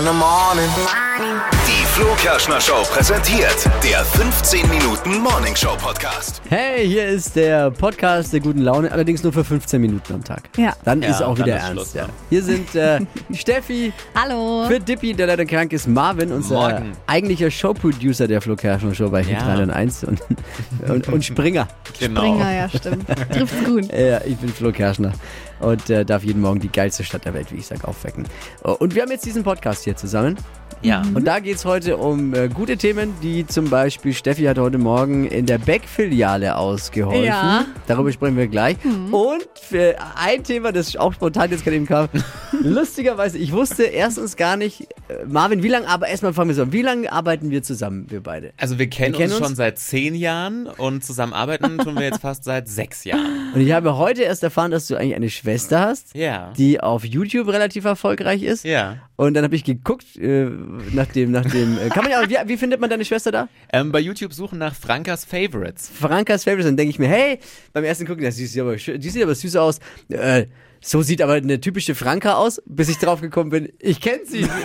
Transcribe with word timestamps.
in 0.00 0.06
the 0.06 0.12
morning. 0.14 0.70
Die 0.74 1.59
Flo 2.00 2.14
Kerschner 2.16 2.58
Show 2.62 2.82
präsentiert 2.90 3.68
der 3.84 4.02
15 4.02 4.66
Minuten 4.70 5.18
Morning 5.18 5.54
Show 5.54 5.76
Podcast. 5.76 6.40
Hey, 6.48 6.88
hier 6.88 7.06
ist 7.06 7.36
der 7.36 7.70
Podcast 7.70 8.32
der 8.32 8.40
guten 8.40 8.60
Laune, 8.60 8.90
allerdings 8.90 9.22
nur 9.22 9.34
für 9.34 9.44
15 9.44 9.78
Minuten 9.78 10.14
am 10.14 10.24
Tag. 10.24 10.48
Ja. 10.56 10.72
Dann 10.82 11.02
ist 11.02 11.22
auch 11.22 11.36
wieder 11.36 11.58
ist 11.58 11.62
ernst. 11.62 11.72
Schluss, 11.72 11.92
ja. 11.92 12.06
Hier 12.30 12.42
sind 12.42 12.74
äh, 12.74 13.00
Steffi, 13.34 13.92
Hallo. 14.14 14.64
für 14.66 14.80
Dippy, 14.80 15.12
der 15.12 15.26
leider 15.26 15.44
krank 15.44 15.74
ist, 15.74 15.88
Marvin, 15.88 16.32
unser 16.32 16.54
Morgen. 16.54 16.92
eigentlicher 17.06 17.50
Showproducer 17.50 18.26
der 18.26 18.40
Flo 18.40 18.56
Kerschner 18.56 18.94
Show 18.94 19.10
bei 19.10 19.22
Hit 19.22 19.34
Ja. 19.34 19.56
301 19.56 20.04
und, 20.04 20.22
und, 20.88 21.06
und 21.06 21.22
Springer. 21.22 21.68
Genau. 21.98 22.20
Springer, 22.22 22.50
ja, 22.50 22.68
stimmt. 22.70 23.06
Trifft's 23.30 23.64
gut. 23.66 23.92
Ja, 23.92 24.22
ich 24.24 24.38
bin 24.38 24.48
Flo 24.48 24.72
Kerschner 24.72 25.12
und 25.58 25.90
äh, 25.90 26.06
darf 26.06 26.24
jeden 26.24 26.40
Morgen 26.40 26.60
die 26.60 26.72
geilste 26.72 27.04
Stadt 27.04 27.26
der 27.26 27.34
Welt, 27.34 27.52
wie 27.52 27.56
ich 27.56 27.66
sag, 27.66 27.84
aufwecken. 27.84 28.24
Und 28.62 28.94
wir 28.94 29.02
haben 29.02 29.10
jetzt 29.10 29.26
diesen 29.26 29.42
Podcast 29.42 29.84
hier 29.84 29.96
zusammen. 29.96 30.38
Ja. 30.82 31.02
Und 31.14 31.26
da 31.26 31.40
geht 31.40 31.56
es 31.56 31.64
heute 31.66 31.98
um 31.98 32.32
äh, 32.34 32.48
gute 32.48 32.76
Themen, 32.78 33.12
die 33.22 33.46
zum 33.46 33.68
Beispiel 33.68 34.14
Steffi 34.14 34.44
hat 34.44 34.58
heute 34.58 34.78
Morgen 34.78 35.26
in 35.26 35.44
der 35.44 35.58
Beck-Filiale 35.58 36.56
ausgeholfen. 36.56 37.24
Ja. 37.24 37.66
Darüber 37.86 38.10
sprechen 38.12 38.36
wir 38.38 38.48
gleich. 38.48 38.76
Und 39.10 39.46
für 39.60 39.96
ein 40.16 40.42
Thema, 40.42 40.72
das 40.72 40.96
auch 40.96 41.12
spontan 41.12 41.50
jetzt 41.50 41.64
gerade 41.64 41.76
eben 41.76 41.86
kam, 41.86 42.08
lustigerweise, 42.62 43.36
ich 43.38 43.52
wusste 43.52 43.82
erstens 43.84 44.36
gar 44.36 44.56
nicht, 44.56 44.82
äh, 45.08 45.24
Marvin, 45.26 45.62
wie 45.62 45.68
lange, 45.68 45.86
aber 45.88 46.08
erstmal 46.08 46.32
fangen 46.32 46.48
wir 46.48 46.54
so 46.54 46.62
an, 46.62 46.72
wie 46.72 46.82
lange 46.82 47.12
arbeiten 47.12 47.50
wir 47.50 47.62
zusammen, 47.62 48.06
wir 48.08 48.22
beide? 48.22 48.52
Also 48.56 48.78
wir 48.78 48.88
kennen, 48.88 49.12
Wir 49.12 49.18
kennen 49.18 49.32
uns 49.32 49.40
uns? 49.40 49.48
schon 49.48 49.56
seit 49.56 49.78
zehn 49.78 50.14
Jahren 50.14 50.66
und 50.66 51.04
zusammenarbeiten 51.04 51.78
tun 51.78 51.94
wir 51.96 52.04
jetzt 52.04 52.20
fast 52.22 52.44
seit 52.44 52.68
sechs 52.68 53.04
Jahren. 53.04 53.20
Und 53.54 53.60
ich 53.62 53.72
habe 53.72 53.96
heute 53.98 54.22
erst 54.22 54.44
erfahren, 54.44 54.70
dass 54.70 54.86
du 54.86 54.94
eigentlich 54.94 55.16
eine 55.16 55.28
Schwester 55.28 55.80
hast, 55.80 56.14
Ja. 56.14 56.52
die 56.56 56.80
auf 56.80 57.04
YouTube 57.04 57.48
relativ 57.48 57.84
erfolgreich 57.84 58.44
ist. 58.44 58.64
Ja. 58.64 58.98
Und 59.16 59.34
dann 59.34 59.42
habe 59.42 59.56
ich 59.56 59.64
geguckt, 59.64 60.16
äh, 60.16 60.48
nach 60.92 61.06
dem, 61.06 61.30
nach 61.30 61.44
dem, 61.44 61.78
äh, 61.78 61.88
kann 61.88 62.04
man 62.04 62.12
ja, 62.12 62.28
wie, 62.28 62.48
wie 62.48 62.56
findet 62.56 62.80
man 62.80 62.88
deine 62.90 63.04
Schwester 63.04 63.30
da? 63.32 63.48
Ähm, 63.72 63.92
bei 63.92 64.00
YouTube 64.00 64.32
suchen 64.32 64.58
nach 64.58 64.74
Frankas 64.74 65.24
Favorites. 65.24 65.90
Frankas 65.98 66.44
Favorites, 66.44 66.66
dann 66.66 66.76
denke 66.76 66.90
ich 66.90 66.98
mir, 66.98 67.08
hey, 67.08 67.38
beim 67.72 67.84
ersten 67.84 68.06
gucken, 68.06 68.24
das 68.24 68.36
sieht 68.36 68.58
aber, 68.60 68.76
die 68.76 69.10
sieht 69.10 69.22
aber 69.22 69.34
süß 69.34 69.56
aus. 69.56 69.78
Äh, 70.08 70.46
so 70.82 71.02
sieht 71.02 71.20
aber 71.20 71.34
eine 71.34 71.60
typische 71.60 71.94
Franka 71.94 72.34
aus, 72.34 72.62
bis 72.64 72.88
ich 72.88 72.96
drauf 72.98 73.20
gekommen 73.20 73.50
bin. 73.50 73.72
Ich 73.78 74.00
kenne 74.00 74.24
sie. 74.24 74.46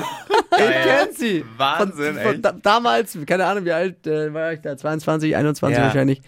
Ich 0.58 0.62
kenne 0.84 1.10
sie. 1.14 1.44
Wahnsinn, 1.58 2.14
Von, 2.16 2.24
von 2.24 2.42
da, 2.42 2.54
damals, 2.54 3.18
keine 3.26 3.46
Ahnung, 3.46 3.66
wie 3.66 3.74
alt 3.74 4.08
äh, 4.08 4.34
war 4.34 4.54
ich 4.54 4.62
da? 4.62 4.78
22, 4.78 5.36
21 5.36 5.78
Ja. 5.78 5.84
wahrscheinlich. 5.84 6.22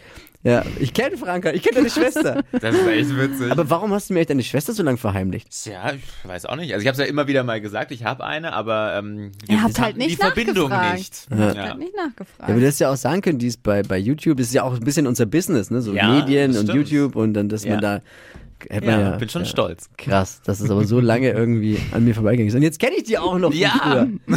Ja, 0.47 0.63
ich 0.79 0.93
kenne 0.93 1.17
Franka, 1.17 1.51
ich 1.51 1.61
kenne 1.61 1.75
deine 1.77 1.89
Schwester. 1.89 2.41
Das 2.61 2.73
ist 2.75 2.87
echt 2.87 3.17
witzig. 3.17 3.51
aber 3.51 3.69
warum 3.69 3.91
hast 3.91 4.09
du 4.09 4.13
mir 4.13 4.21
echt 4.21 4.29
deine 4.29 4.43
Schwester 4.43 4.71
so 4.73 4.81
lange 4.83 4.97
verheimlicht? 4.97 5.47
ja, 5.65 5.91
ich 5.93 6.01
weiß 6.29 6.45
auch 6.45 6.55
nicht. 6.55 6.73
Also 6.73 6.83
ich 6.83 6.87
habe 6.87 6.93
es 6.93 6.99
ja 6.99 7.05
immer 7.05 7.27
wieder 7.27 7.43
mal 7.43 7.59
gesagt, 7.59 7.91
ich 7.91 8.05
habe 8.05 8.23
eine, 8.23 8.53
aber 8.53 8.95
ähm, 8.97 9.31
Ihr 9.49 9.61
habt 9.61 9.79
halt 9.79 9.97
nicht 9.97 10.11
die 10.11 10.15
Verbindung 10.15 10.69
nachgefragt. 10.69 10.97
nicht. 10.97 11.27
Ich 11.31 11.55
Ja. 11.55 11.69
hab 11.69 11.77
nicht 11.77 11.95
nachgefragt. 11.95 12.39
Ja, 12.39 12.45
aber 12.45 12.53
du 12.53 12.61
hättest 12.61 12.79
ja 12.79 12.91
auch 12.91 12.95
sagen 12.95 13.21
können, 13.21 13.39
die 13.39 13.47
ist 13.47 13.61
bei, 13.61 13.83
bei 13.83 13.97
YouTube, 13.97 14.37
das 14.37 14.47
ist 14.47 14.53
ja 14.53 14.63
auch 14.63 14.73
ein 14.73 14.79
bisschen 14.79 15.05
unser 15.07 15.25
Business, 15.25 15.69
ne? 15.69 15.81
So 15.81 15.93
Ja, 15.93 16.07
Medien 16.09 16.53
das 16.53 16.61
und. 16.61 16.73
YouTube 16.73 17.15
und 17.17 17.33
dann, 17.33 17.49
dass 17.49 17.65
man 17.65 17.73
Ja. 17.75 17.81
da. 17.81 18.01
Man 18.71 18.83
Ja, 18.83 18.99
ja, 19.01 19.09
bin 19.17 19.29
schon 19.29 19.43
ja. 19.43 19.47
stolz. 19.49 19.89
Krass, 19.97 20.41
dass 20.43 20.61
es 20.61 20.71
aber 20.71 20.85
so 20.85 20.99
lange 20.99 21.29
irgendwie 21.31 21.77
an 21.91 22.05
mir 22.05 22.15
vorbeigegangen 22.15 22.47
ist. 22.47 22.55
Und 22.55 22.63
jetzt 22.63 22.79
kenne 22.79 22.95
ich 22.95 23.03
die 23.03 23.17
auch 23.19 23.37
noch 23.37 23.53
Ja. 23.53 24.07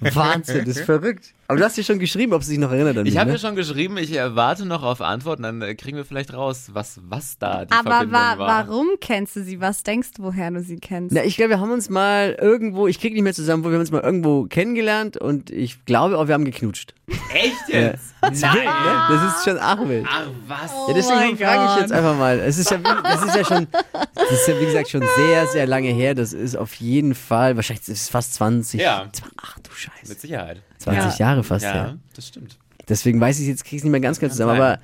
Wahnsinn, 0.00 0.64
das 0.66 0.76
ist 0.76 0.84
verrückt. 0.84 1.34
Aber 1.50 1.58
du 1.58 1.64
hast 1.64 1.76
dir 1.76 1.82
schon 1.84 1.98
geschrieben, 1.98 2.32
ob 2.32 2.42
sie 2.44 2.50
sich 2.50 2.58
noch 2.58 2.70
erinnert 2.70 2.96
an 2.96 3.02
mich, 3.02 3.12
Ich 3.12 3.18
habe 3.18 3.26
ne? 3.28 3.32
mir 3.34 3.38
schon 3.40 3.56
geschrieben, 3.56 3.96
ich 3.98 4.16
äh, 4.16 4.36
warte 4.36 4.64
noch 4.66 4.82
auf 4.84 5.00
Antworten, 5.00 5.42
dann 5.42 5.60
äh, 5.62 5.74
kriegen 5.74 5.96
wir 5.96 6.04
vielleicht 6.04 6.32
raus, 6.32 6.70
was, 6.72 7.00
was 7.08 7.38
da 7.38 7.64
die 7.64 7.72
aber 7.72 7.90
Verbindung 7.90 8.12
wa 8.20 8.38
war. 8.38 8.68
warum 8.68 8.86
kennst 9.00 9.34
du 9.36 9.42
sie? 9.42 9.60
Was 9.60 9.82
denkst 9.82 10.10
du, 10.16 10.22
woher 10.22 10.50
du 10.50 10.62
sie 10.62 10.76
kennst? 10.76 11.14
Na, 11.14 11.24
ich 11.24 11.36
glaube, 11.36 11.50
wir 11.50 11.60
haben 11.60 11.72
uns 11.72 11.90
mal 11.90 12.36
irgendwo, 12.40 12.86
ich 12.86 13.00
krieg 13.00 13.12
nicht 13.14 13.22
mehr 13.22 13.34
zusammen, 13.34 13.64
wo 13.64 13.68
wir 13.68 13.74
haben 13.74 13.80
uns 13.80 13.90
mal 13.90 14.00
irgendwo 14.00 14.44
kennengelernt 14.44 15.16
und 15.16 15.50
ich 15.50 15.84
glaube 15.84 16.18
auch, 16.18 16.28
wir 16.28 16.34
haben 16.34 16.44
geknutscht. 16.44 16.94
Echt 17.34 17.68
Ja. 17.68 17.80
jetzt? 17.80 18.14
Das 18.20 18.32
ist 18.34 18.42
wild, 18.44 18.64
ne? 18.64 19.06
Das 19.08 19.36
ist 19.38 19.44
schon 19.44 19.58
arg 19.58 19.88
wild. 19.88 20.06
Ach 20.08 20.26
was? 20.46 20.70
Ja, 20.88 20.94
deswegen 20.94 21.34
Oh 21.34 21.44
frage 21.44 21.72
ich 21.74 21.80
jetzt 21.80 21.92
einfach 21.92 22.16
mal. 22.16 22.38
Es 22.38 22.58
ist 22.58 22.70
ja, 22.70 22.78
das 22.78 23.24
ist 23.24 23.34
ja 23.34 23.44
schon, 23.44 23.66
das 24.14 24.30
ist 24.30 24.46
ja 24.46 24.60
wie 24.60 24.66
gesagt 24.66 24.88
schon 24.90 25.02
sehr, 25.16 25.46
sehr 25.48 25.66
lange 25.66 25.88
her. 25.88 26.14
Das 26.14 26.32
ist 26.32 26.54
auf 26.54 26.74
jeden 26.74 27.16
Fall, 27.16 27.56
wahrscheinlich 27.56 27.88
ist 27.88 28.02
es 28.02 28.08
fast 28.08 28.34
20. 28.34 28.80
Ja. 28.80 29.08
Ach 29.42 29.58
du 29.58 29.70
Scheiße. 29.74 30.08
Mit 30.10 30.20
Sicherheit. 30.20 30.62
20 30.80 31.18
Jahre 31.18 31.42
fast 31.44 31.64
Ja, 31.64 31.72
her. 31.72 31.98
das 32.16 32.28
stimmt. 32.28 32.58
Deswegen 32.88 33.20
weiß 33.20 33.38
ich 33.38 33.46
jetzt, 33.46 33.64
kriege 33.64 33.76
ich 33.76 33.84
nicht 33.84 33.90
mehr 33.92 34.00
ganz 34.00 34.18
ganz 34.18 34.32
zusammen, 34.32 34.56
aber, 34.56 34.78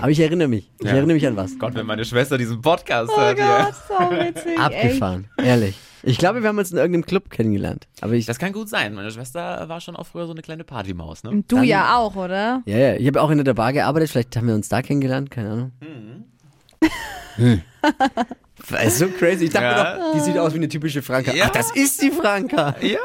aber 0.00 0.10
ich 0.12 0.20
erinnere 0.20 0.46
mich. 0.46 0.70
Ich 0.78 0.86
Ja. 0.86 0.92
erinnere 0.92 1.14
mich 1.14 1.26
an 1.26 1.34
was. 1.36 1.58
Gott, 1.58 1.74
wenn 1.74 1.86
meine 1.86 2.04
Schwester 2.04 2.38
diesen 2.38 2.60
Podcast 2.60 3.10
oh 3.12 3.20
hört. 3.20 3.36
Gott, 3.38 3.74
so 3.88 4.10
witzig. 4.16 4.58
Abgefahren, 4.58 5.26
ehrlich. 5.36 5.76
Ich 6.02 6.16
glaube, 6.16 6.40
wir 6.42 6.48
haben 6.48 6.56
uns 6.58 6.70
in 6.70 6.78
irgendeinem 6.78 7.04
Club 7.04 7.28
kennengelernt. 7.28 7.86
Aber 8.00 8.12
ich, 8.12 8.24
Das 8.24 8.38
kann 8.38 8.52
gut 8.52 8.68
sein. 8.70 8.94
Meine 8.94 9.10
Schwester 9.10 9.68
war 9.68 9.80
schon 9.82 9.96
auch 9.96 10.06
früher 10.06 10.26
so 10.26 10.32
eine 10.32 10.40
kleine 10.42 10.64
Partymaus, 10.64 11.24
ne? 11.24 11.30
echt. 11.30 11.50
Du 11.52 11.56
Dann- 11.56 11.64
ja 11.64 11.96
auch, 11.98 12.14
oder? 12.16 12.62
ja, 12.66 12.76
ja, 12.78 12.94
ich 12.94 13.06
habe 13.06 13.20
auch 13.20 13.28
in 13.30 13.42
der 13.44 13.52
Bar 13.54 13.72
gearbeitet. 13.72 14.10
Vielleicht 14.10 14.34
haben 14.36 14.46
wir 14.46 14.54
uns 14.54 14.68
da 14.68 14.80
kennengelernt, 14.80 15.30
keine 15.30 15.50
Ahnung. 15.50 15.72
Hm. 17.36 17.62
Das 18.70 18.84
ist 18.86 18.98
so 18.98 19.08
crazy. 19.08 19.46
Ich 19.46 19.50
dachte 19.50 19.64
Ja. 19.66 19.94
mir 19.96 19.98
doch, 20.04 20.12
die 20.14 20.20
sieht 20.20 20.38
aus 20.38 20.52
wie 20.52 20.58
eine 20.58 20.68
typische 20.68 21.02
Franka. 21.02 21.32
Ja. 21.32 21.46
Ach, 21.48 21.50
das 21.50 21.70
ist 21.74 22.00
die 22.02 22.10
Franka. 22.10 22.76
Ja. 22.80 22.98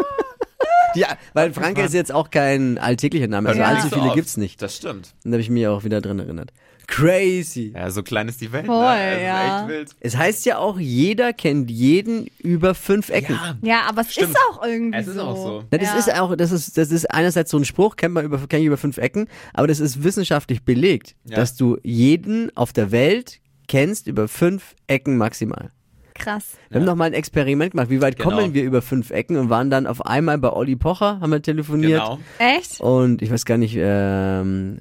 Ja, 0.96 1.18
weil 1.34 1.54
Franka 1.54 1.84
ist 1.84 1.94
jetzt 1.94 2.12
auch 2.12 2.30
kein 2.30 2.78
alltäglicher 2.78 3.28
Name. 3.28 3.50
Also 3.50 3.62
Ja. 3.62 3.68
allzu 3.68 3.90
viele 3.90 4.02
oft. 4.08 4.16
gibt's 4.16 4.38
nicht. 4.38 4.62
Das 4.62 4.76
stimmt. 4.78 5.14
Und 5.24 5.32
da 5.32 5.36
habe 5.36 5.42
ich 5.42 5.50
mich 5.50 5.68
auch 5.68 5.84
wieder 5.84 6.02
dran 6.02 6.20
erinnert. 6.20 6.52
Crazy. 6.88 7.74
Ja, 7.76 7.90
so 7.90 8.04
klein 8.04 8.28
ist 8.28 8.42
die 8.42 8.52
Welt. 8.52 8.68
Voll, 8.68 8.78
ne? 8.96 9.16
Ist 9.16 9.22
ja. 9.24 9.60
echt 9.62 9.68
wild. 9.70 9.96
Es 10.02 10.16
heißt 10.18 10.46
ja 10.46 10.60
auch, 10.60 10.80
jeder 10.80 11.34
kennt 11.34 11.70
jeden 11.72 12.28
über 12.40 12.76
fünf 12.76 13.10
Ecken. 13.10 13.36
Ja, 13.36 13.58
Ja, 13.62 13.82
aber 13.90 14.02
es 14.02 14.14
Stimmt. 14.14 14.30
ist 14.32 14.38
auch 14.52 14.64
irgendwie 14.64 14.98
Es 14.98 15.08
ist 15.08 15.16
so. 15.16 15.22
auch 15.24 15.36
so. 15.36 15.64
Ja, 15.72 15.78
das 15.80 15.90
Ja. 15.90 15.98
ist 15.98 16.14
auch, 16.20 16.36
das 16.36 16.52
ist, 16.52 16.78
das 16.78 16.92
ist 16.92 17.10
einerseits 17.12 17.52
so 17.52 17.58
ein 17.58 17.66
Spruch, 17.66 17.96
kennt 17.96 18.14
man 18.14 18.24
über, 18.26 18.38
kenn 18.48 18.60
ich 18.62 18.68
über 18.68 18.78
fünf 18.78 18.98
Ecken, 18.98 19.28
aber 19.54 19.68
das 19.68 19.80
ist 19.80 20.04
wissenschaftlich 20.04 20.64
belegt, 20.64 21.16
Ja. 21.26 21.38
dass 21.38 21.56
du 21.56 21.78
jeden 21.84 22.56
auf 22.56 22.72
der 22.72 22.92
Welt 22.92 23.40
kennst 23.68 24.06
über 24.08 24.28
fünf 24.28 24.76
Ecken 24.88 25.18
maximal. 25.18 25.72
Krass. 26.16 26.58
Wir 26.70 26.80
haben 26.80 26.86
noch 26.86 26.96
mal 26.96 27.06
ein 27.06 27.14
Experiment 27.14 27.72
gemacht, 27.74 27.90
wie 27.90 28.02
weit 28.02 28.18
Genau. 28.18 28.30
kommen 28.32 28.54
wir 28.54 28.64
über 28.64 28.82
fünf 28.82 29.12
Ecken 29.12 29.38
und 29.38 29.50
waren 29.50 29.70
dann 29.70 29.86
auf 29.86 30.06
einmal 30.06 30.38
bei 30.38 30.50
Olli 30.52 30.76
Pocher, 30.76 31.20
haben 31.20 31.32
wir 31.32 31.42
telefoniert. 31.42 32.02
Genau. 32.02 32.20
Echt? 32.40 32.80
Und 32.80 33.22
ich 33.22 33.30
weiß 33.32 33.44
gar 33.46 33.58
nicht, 33.58 33.76
ähm, 33.78 34.80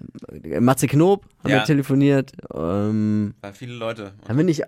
Matze 0.61 0.87
Knob 0.87 1.25
haben 1.43 1.50
Ja. 1.50 1.56
wir 1.59 1.65
telefoniert. 1.65 2.33
Ähm, 2.55 3.34
War 3.43 3.53
viele 3.53 3.75
Leute. 3.75 4.12
haben 4.28 4.37
wir 4.39 4.45
nicht, 4.45 4.62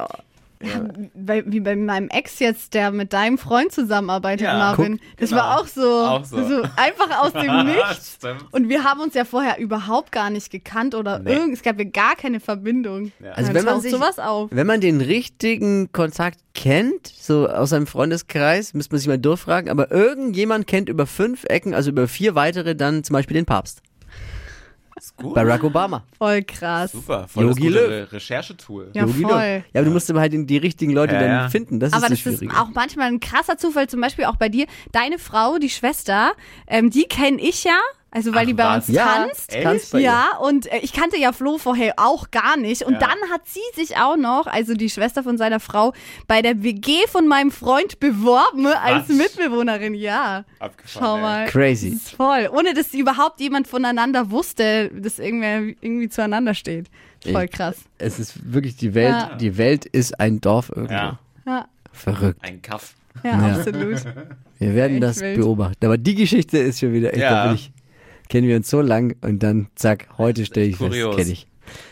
Ja, 0.63 0.81
bei, 1.15 1.45
wie 1.47 1.61
bei 1.61 1.77
meinem 1.77 2.09
Ex 2.09 2.39
jetzt, 2.39 2.73
der 2.75 2.91
mit 2.91 3.13
deinem 3.13 3.37
Freund 3.37 3.73
zusammenarbeitet, 3.73 4.47
Ja, 4.47 4.57
Marvin. 4.57 4.99
guck, 4.99 5.17
das 5.19 5.31
genau. 5.31 5.43
war 5.43 5.61
auch 5.61 5.67
so, 5.67 5.83
Auch 5.83 6.25
so. 6.25 6.63
einfach 6.77 7.19
aus 7.23 7.33
dem 7.33 7.67
Nichts. 7.67 8.19
Und 8.53 8.69
wir 8.69 8.85
haben 8.85 9.01
uns 9.01 9.15
ja 9.15 9.25
vorher 9.25 9.59
überhaupt 9.59 10.13
gar 10.13 10.31
nicht 10.31 10.51
gekannt 10.51 10.95
oder 10.95 11.19
Nee. 11.19 11.33
irgend, 11.35 11.55
es 11.55 11.63
gab 11.63 11.79
ja 11.79 11.85
gar 11.85 12.17
keine 12.17 12.41
Verbindung. 12.41 13.13
Ja. 13.23 13.33
Also 13.33 13.53
wenn 13.55 13.65
man 13.65 13.81
sich- 13.81 13.93
sowas 13.93 14.19
auf. 14.19 14.51
wenn 14.51 14.67
man 14.67 14.81
den 14.81 15.01
richtigen 15.03 15.93
Kontakt 15.93 16.39
kennt, 16.55 17.07
so 17.07 17.47
aus 17.49 17.71
seinem 17.71 17.87
Freundeskreis, 17.87 18.73
müsste 18.73 18.95
man 18.95 18.99
sich 19.01 19.09
mal 19.09 19.19
durchfragen, 19.19 19.71
aber 19.71 19.91
irgendjemand 19.91 20.67
kennt 20.67 20.89
über 20.89 21.07
fünf 21.07 21.45
Ecken, 21.45 21.75
also 21.75 21.91
über 21.91 22.09
vier 22.09 22.35
weitere, 22.35 22.75
dann 22.75 23.05
zum 23.05 23.15
Beispiel 23.15 23.35
den 23.35 23.45
Papst. 23.47 23.83
Ist 24.99 25.15
gut. 25.17 25.35
Barack 25.35 25.63
Obama. 25.63 26.03
Voll 26.17 26.43
krass. 26.43 26.93
Super. 26.93 27.29
Voll 27.29 27.47
das 27.49 27.59
Yogi 27.59 27.69
gute 27.69 27.81
Löw. 27.81 27.91
Re 27.91 28.13
Recherchetool. 28.13 28.91
Ja, 28.95 29.03
Yogi 29.05 29.23
Löw. 29.23 29.31
voll. 29.31 29.65
Ja, 29.73 29.81
aber 29.81 29.85
du 29.85 29.91
musst 29.91 30.11
aber 30.11 30.21
halt 30.21 30.33
die- 30.35 30.57
richtigen 30.57 30.93
Leute 30.93 31.15
Ja, 31.15 31.21
dann 31.21 31.31
ja. 31.31 31.49
finden. 31.51 31.79
Das 31.81 31.93
Aber 31.93 32.07
ist 32.11 32.25
das 32.27 32.33
das 32.35 32.43
ist 32.43 32.51
auch 32.57 32.69
manchmal 32.75 33.09
ein 33.09 33.21
krasser 33.21 33.59
Zufall, 33.59 33.89
zum 33.89 34.01
Beispiel 34.01 34.25
auch 34.25 34.37
bei 34.37 34.49
dir. 34.49 34.67
Deine 34.93 35.19
Frau, 35.19 35.59
die 35.59 35.69
Schwester, 35.69 36.33
ähm, 36.67 36.89
die 36.91 37.05
kenne 37.05 37.39
ich 37.41 37.65
ja, 37.65 37.79
also 38.17 38.33
weil 38.35 38.43
Ach, 38.43 38.47
die 38.47 38.55
bei 38.55 38.65
was? 38.65 38.89
uns 38.89 38.97
ja, 38.97 39.05
tanzt. 39.05 39.55
Echt? 39.55 39.63
tanzt 39.63 39.93
bei. 39.93 40.01
Ja, 40.01 40.37
und 40.41 40.67
äh, 40.73 40.79
ich 40.79 40.93
kannte 40.93 41.17
ja 41.19 41.33
Flo 41.33 41.59
vorher 41.59 41.95
auch 41.99 42.31
gar 42.33 42.57
nicht. 42.57 42.83
Und 42.83 42.95
Ja. 42.95 42.99
dann 43.01 43.31
hat 43.33 43.43
sie 43.47 43.61
sich 43.75 43.97
auch 43.99 44.17
noch, 44.17 44.47
also 44.47 44.75
die 44.75 44.91
Schwester 44.91 45.23
von 45.23 45.39
seiner 45.39 45.61
Frau, 45.61 45.93
bei 46.27 46.43
der 46.43 46.63
WG 46.63 47.07
von 47.09 47.29
meinem 47.29 47.51
Freund 47.53 48.01
beworben 48.01 48.67
als 48.67 49.09
Was? 49.09 49.17
Mitbewohnerin. 49.17 49.95
Ja. 49.95 50.45
Abgefahren. 50.59 51.05
Schau 51.05 51.17
ey. 51.17 51.23
mal. 51.23 51.47
Crazy. 51.47 51.91
Das 51.93 51.99
ist 52.03 52.11
voll. 52.17 52.51
Ohne 52.53 52.75
dass 52.75 52.93
überhaupt 52.95 53.41
jemand 53.41 53.69
voneinander 53.69 54.31
wusste, 54.31 54.91
dass 54.91 55.19
irgendwer 55.19 55.61
irgendwie 55.81 56.09
zueinander 56.09 56.55
steht. 56.55 56.87
Voll 57.31 57.45
Ich- 57.45 57.51
krass. 57.53 57.77
Es 57.99 58.19
ist 58.19 58.53
wirklich 58.53 58.77
die 58.77 58.95
Welt, 58.95 59.15
Ja. 59.15 59.35
die 59.37 59.57
Welt 59.59 59.85
ist 59.85 60.19
ein 60.19 60.41
Dorf 60.41 60.71
irgendwo. 60.75 60.95
Ja. 60.95 61.19
Ja, 61.47 61.67
Verrückt. 61.93 62.41
Ein 62.43 62.61
Kaff. 62.63 62.95
ja, 63.23 63.31
Ja. 63.49 63.55
absolut. 63.57 64.03
Wir 64.59 64.75
werden 64.75 64.95
Echt 64.95 65.03
das 65.03 65.21
wild. 65.21 65.39
beobachten. 65.39 65.85
Aber 65.85 65.99
die 65.99 66.15
Geschichte 66.15 66.57
ist 66.59 66.81
schon 66.81 66.93
wieder, 66.95 67.11
echt, 67.13 67.21
Ja. 67.23 67.31
da 67.31 67.47
bin 67.49 67.55
ich, 67.57 67.71
kennen 68.29 68.49
wir 68.49 68.57
uns 68.57 68.71
so 68.71 68.81
lang 68.81 69.17
und 69.23 69.43
dann 69.43 69.69
zack, 69.75 70.09
heute 70.19 70.45
stelle 70.47 70.67
ich 70.67 70.77
fest, 70.77 70.91
kurios. 70.91 71.17
kenne 71.17 71.33
ich. 71.33 71.47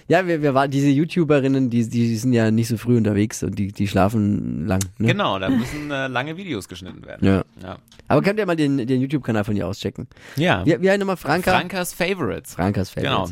Ja, 0.07 0.27
wir, 0.27 0.43
wir 0.43 0.55
waren 0.55 0.71
diese 0.71 0.89
YouTuberinnen, 0.89 1.71
die, 1.71 1.89
die 1.89 2.17
sind 2.17 2.33
ja 2.33 2.51
nicht 2.51 2.69
so 2.69 2.77
früh 2.77 2.97
unterwegs 2.97 3.43
und 3.43 3.59
die, 3.59 3.73
die 3.73 3.89
schlafen 3.89 4.67
lang. 4.67 4.81
Ne? 4.99 5.09
Genau, 5.09 5.39
da 5.39 5.49
müssen 5.49 5.91
äh, 5.91 6.07
lange 6.09 6.37
Videos 6.37 6.69
geschnitten 6.69 7.05
werden. 7.05 7.27
Ja. 7.27 7.45
Ja. 7.63 7.79
Aber 8.07 8.23
könnt 8.23 8.39
ihr 8.39 8.47
mal 8.47 8.55
den, 8.55 8.87
den 8.87 9.01
YouTube-Kanal 9.01 9.45
von 9.45 9.57
ihr 9.57 9.67
auschecken? 9.67 10.07
ja. 10.37 10.65
Wie, 10.65 10.81
wie 10.81 10.91
heißt 10.91 11.01
nochmal 11.01 11.17
Franka? 11.17 11.53
Frankas 11.53 11.93
Favorites. 11.93 12.55
Frankas 12.55 12.95
Genau. 12.95 13.29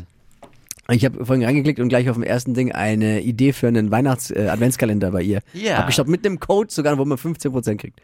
Ich 0.89 1.05
habe 1.05 1.23
vorhin 1.25 1.45
reingeklickt 1.45 1.79
und 1.79 1.87
gleich 1.87 2.09
auf 2.09 2.17
dem 2.17 2.23
ersten 2.23 2.53
Ding 2.53 2.73
eine 2.73 3.21
Idee 3.21 3.53
für 3.53 3.69
einen 3.69 3.89
Weihnachts-Adventskalender 3.89 5.11
bei 5.11 5.21
ihr. 5.21 5.39
Ja. 5.53 5.77
Hab 5.77 5.87
geschaut 5.87 6.09
mit 6.09 6.25
einem 6.25 6.39
Code 6.41 6.71
sogar, 6.71 6.97
wo 6.97 7.05
man 7.05 7.17
15% 7.17 7.77
kriegt. 7.77 8.01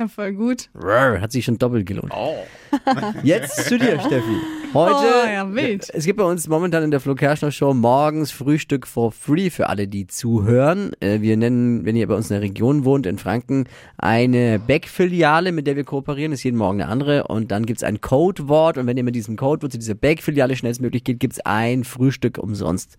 Ja, 0.00 0.08
voll 0.08 0.32
gut. 0.32 0.70
Rrr, 0.74 1.20
Hat 1.20 1.30
sich 1.32 1.44
schon 1.44 1.58
doppelt 1.58 1.86
gelohnt. 1.86 2.12
Oh. 2.16 2.34
Jetzt 3.22 3.66
zu 3.68 3.78
dir, 3.78 4.00
Steffi. 4.00 4.36
Heute, 4.72 4.94
Oh, 4.96 5.28
ja, 5.32 5.54
wild. 5.54 5.88
es 5.94 6.04
gibt 6.04 6.18
bei 6.18 6.24
uns 6.24 6.48
momentan 6.48 6.82
in 6.82 6.90
der 6.90 6.98
Flo 6.98 7.14
Kerschner 7.14 7.52
Show 7.52 7.72
morgens 7.74 8.32
Frühstück 8.32 8.88
for 8.88 9.12
free 9.12 9.50
für 9.50 9.68
alle, 9.68 9.86
die 9.86 10.08
zuhören. 10.08 10.90
Äh, 10.98 11.20
Wir 11.20 11.36
nennen, 11.36 11.84
wenn 11.84 11.94
ihr 11.94 12.08
bei 12.08 12.14
uns 12.16 12.28
in 12.28 12.34
der 12.34 12.42
Region 12.42 12.84
wohnt, 12.84 13.06
in 13.06 13.18
Franken, 13.18 13.66
eine 13.98 14.58
Back-Filiale, 14.58 15.52
mit 15.52 15.68
der 15.68 15.76
wir 15.76 15.84
kooperieren, 15.84 16.32
ist 16.32 16.42
jeden 16.42 16.56
Morgen 16.56 16.82
eine 16.82 16.90
andere. 16.90 17.28
Und 17.28 17.52
dann 17.52 17.64
gibt's 17.66 17.84
ein 17.84 18.00
Codewort 18.00 18.76
und 18.78 18.88
wenn 18.88 18.96
ihr 18.96 19.04
mit 19.04 19.14
diesem 19.14 19.36
Codewort 19.36 19.70
zu 19.70 19.78
dieser 19.78 19.94
Back-Filiale 19.94 20.56
schnellstmöglich 20.56 21.04
geht, 21.04 21.20
gibt's 21.20 21.38
ein 21.44 21.84
Frühstück 21.84 22.13
umsonst. 22.38 22.96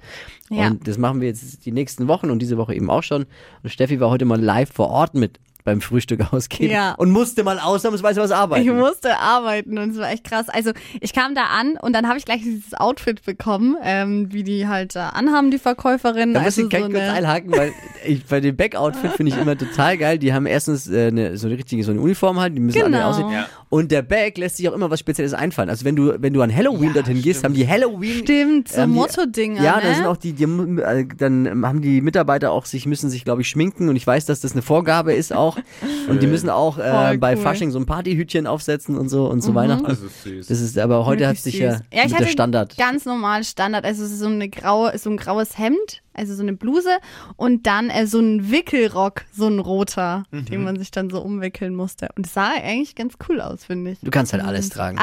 Ja. 0.50 0.68
Und 0.68 0.88
das 0.88 0.98
machen 0.98 1.22
wir 1.22 1.28
jetzt 1.28 1.66
die 1.66 1.72
nächsten 1.72 2.08
Wochen 2.08 2.30
und 2.30 2.40
diese 2.40 2.58
Woche 2.58 2.76
eben 2.76 2.90
auch 2.90 3.04
schon. 3.04 3.26
Und 3.64 3.70
Steffi 3.70 4.00
war 4.00 4.10
heute 4.10 4.26
mal 4.26 4.42
live 4.42 4.72
vor 4.72 4.90
Ort 4.90 5.14
mit 5.14 5.40
beim 5.66 5.82
Frühstück 5.82 6.22
ausgeben 6.34 6.72
Ja. 6.72 6.94
und 6.94 7.10
musste 7.12 7.44
mal 7.44 7.60
ausnahmsweise 7.60 8.22
was 8.22 8.32
arbeiten. 8.32 8.66
Ich 8.66 8.74
musste 8.74 9.18
arbeiten 9.20 9.78
und 9.78 9.90
es 9.92 9.98
war 9.98 10.10
echt 10.10 10.24
krass. 10.24 10.48
Also 10.48 10.72
ich 11.02 11.12
kam 11.12 11.36
da 11.36 11.46
an 11.60 11.76
und 11.82 11.92
dann 11.94 12.08
habe 12.08 12.18
ich 12.18 12.24
gleich 12.24 12.42
dieses 12.44 12.74
Outfit 12.76 13.24
bekommen, 13.26 13.76
ähm, 13.84 14.32
wie 14.32 14.44
die 14.44 14.68
halt 14.68 14.96
äh, 14.96 15.00
anhaben, 15.00 15.52
die 15.52 15.58
Verkäuferin. 15.58 16.34
Da 16.34 16.40
muss 16.40 16.46
also 16.48 16.62
ich 16.62 16.70
gleich 16.70 16.84
so 16.84 16.90
kurz 16.90 17.02
eine- 17.02 17.12
einhaken, 17.14 17.52
weil 17.52 17.74
ich 18.06 18.24
bei 18.26 18.40
dem 18.40 18.56
Back-Outfit 18.56 19.12
finde 19.14 19.34
ich 19.34 19.38
immer 19.38 19.58
total 19.58 19.98
geil. 19.98 20.20
Die 20.20 20.34
haben 20.34 20.46
erstens 20.46 20.88
äh, 20.88 21.08
eine, 21.08 21.36
so 21.38 21.48
eine 21.48 21.58
richtige 21.58 21.84
so 21.84 21.92
eine 21.92 22.00
Uniform 22.00 22.40
halt, 22.40 22.56
die 22.56 22.60
müssen 22.62 22.82
alle 22.82 22.92
Genau. 22.96 23.10
aussehen. 23.10 23.30
Ja. 23.32 23.48
Und 23.70 23.92
der 23.92 24.04
Back 24.04 24.38
lässt 24.38 24.58
sich 24.58 24.70
auch 24.70 24.74
immer 24.74 24.90
was 24.92 25.00
Spezielles 25.00 25.34
einfallen. 25.34 25.70
Also 25.70 25.84
wenn 25.84 25.96
du 25.96 26.14
wenn 26.22 26.32
du 26.34 26.42
an 26.44 26.56
Halloween 26.56 26.94
dorthin 26.94 27.22
gehst, 27.22 27.44
haben 27.44 27.56
die 27.56 27.68
Halloween 27.68 28.20
Stimmt, 28.20 28.70
so 28.70 28.86
Motto-Dinger, 28.88 29.62
Ja, 29.62 29.78
ne? 29.78 29.82
da 29.84 29.94
sind 29.96 30.06
auch 30.06 30.18
die, 30.18 30.34
die 30.34 30.44
äh, 30.44 31.06
dann 31.18 31.66
haben 31.66 31.82
die 31.82 32.02
Mitarbeiter 32.02 32.52
auch 32.52 32.66
sich 32.66 32.86
müssen 32.86 33.10
sich 33.10 33.26
glaube 33.26 33.42
ich 33.42 33.50
schminken 33.50 33.90
und 33.90 33.96
ich 33.96 34.06
weiß, 34.06 34.26
dass 34.28 34.40
das 34.42 34.52
eine 34.54 34.62
Vorgabe 34.62 35.14
ist 35.14 35.34
auch 35.34 35.55
und 36.10 36.22
die 36.22 36.28
müssen 36.28 36.50
auch 36.50 36.78
äh, 36.78 36.90
Voll 36.92 37.18
bei 37.18 37.36
cool. 37.36 37.42
Fasching 37.42 37.72
so 37.72 37.80
ein 37.80 37.86
Partyhütchen 37.86 38.48
aufsetzen 38.48 38.98
und 38.98 39.10
so 39.10 39.28
und 39.30 39.42
zu 39.42 39.54
Weihnachten. 39.56 39.86
Das 39.86 40.02
ist 40.02 40.24
süß. 40.24 40.48
Das 40.48 40.60
ist 40.62 40.78
aber 40.78 41.06
heute 41.06 41.28
hat 41.28 41.38
sich 41.38 41.60
ja, 41.60 41.74
ja 41.74 41.80
ich 41.92 42.04
mit 42.06 42.13
hatte 42.13 42.24
der 42.25 42.31
Standard. 42.31 42.78
ganz 42.78 43.06
normal 43.06 43.44
Standard, 43.44 43.86
also 43.86 44.04
es 44.04 44.12
ist 44.12 44.19
so 44.19 44.28
eine 44.28 44.50
graue, 44.50 44.98
so 44.98 45.10
ein 45.10 45.18
graues 45.18 45.57
Hemd, 45.57 46.02
also 46.13 46.34
so 46.34 46.42
eine 46.44 46.54
Bluse 46.54 46.90
und 47.36 47.68
dann 47.68 47.90
äh, 47.90 48.07
so 48.07 48.19
ein 48.19 48.50
Wickelrock, 48.52 49.24
so 49.34 49.48
ein 49.48 49.60
roter, 49.60 50.24
Mhm. 50.31 50.46
den 50.46 50.63
man 50.63 50.78
sich 50.80 50.92
dann 50.92 51.10
so 51.10 51.22
umwickeln 51.22 51.75
musste. 51.75 52.10
Und 52.16 52.25
es 52.25 52.34
sah 52.34 52.52
eigentlich 52.54 52.96
ganz 52.96 53.16
cool 53.28 53.42
aus, 53.42 53.66
finde 53.66 53.92
ich. 53.92 54.00
Du 54.02 54.12
kannst 54.12 54.31
halt 54.34 54.44
alles 54.44 54.69
tragen. 54.69 54.98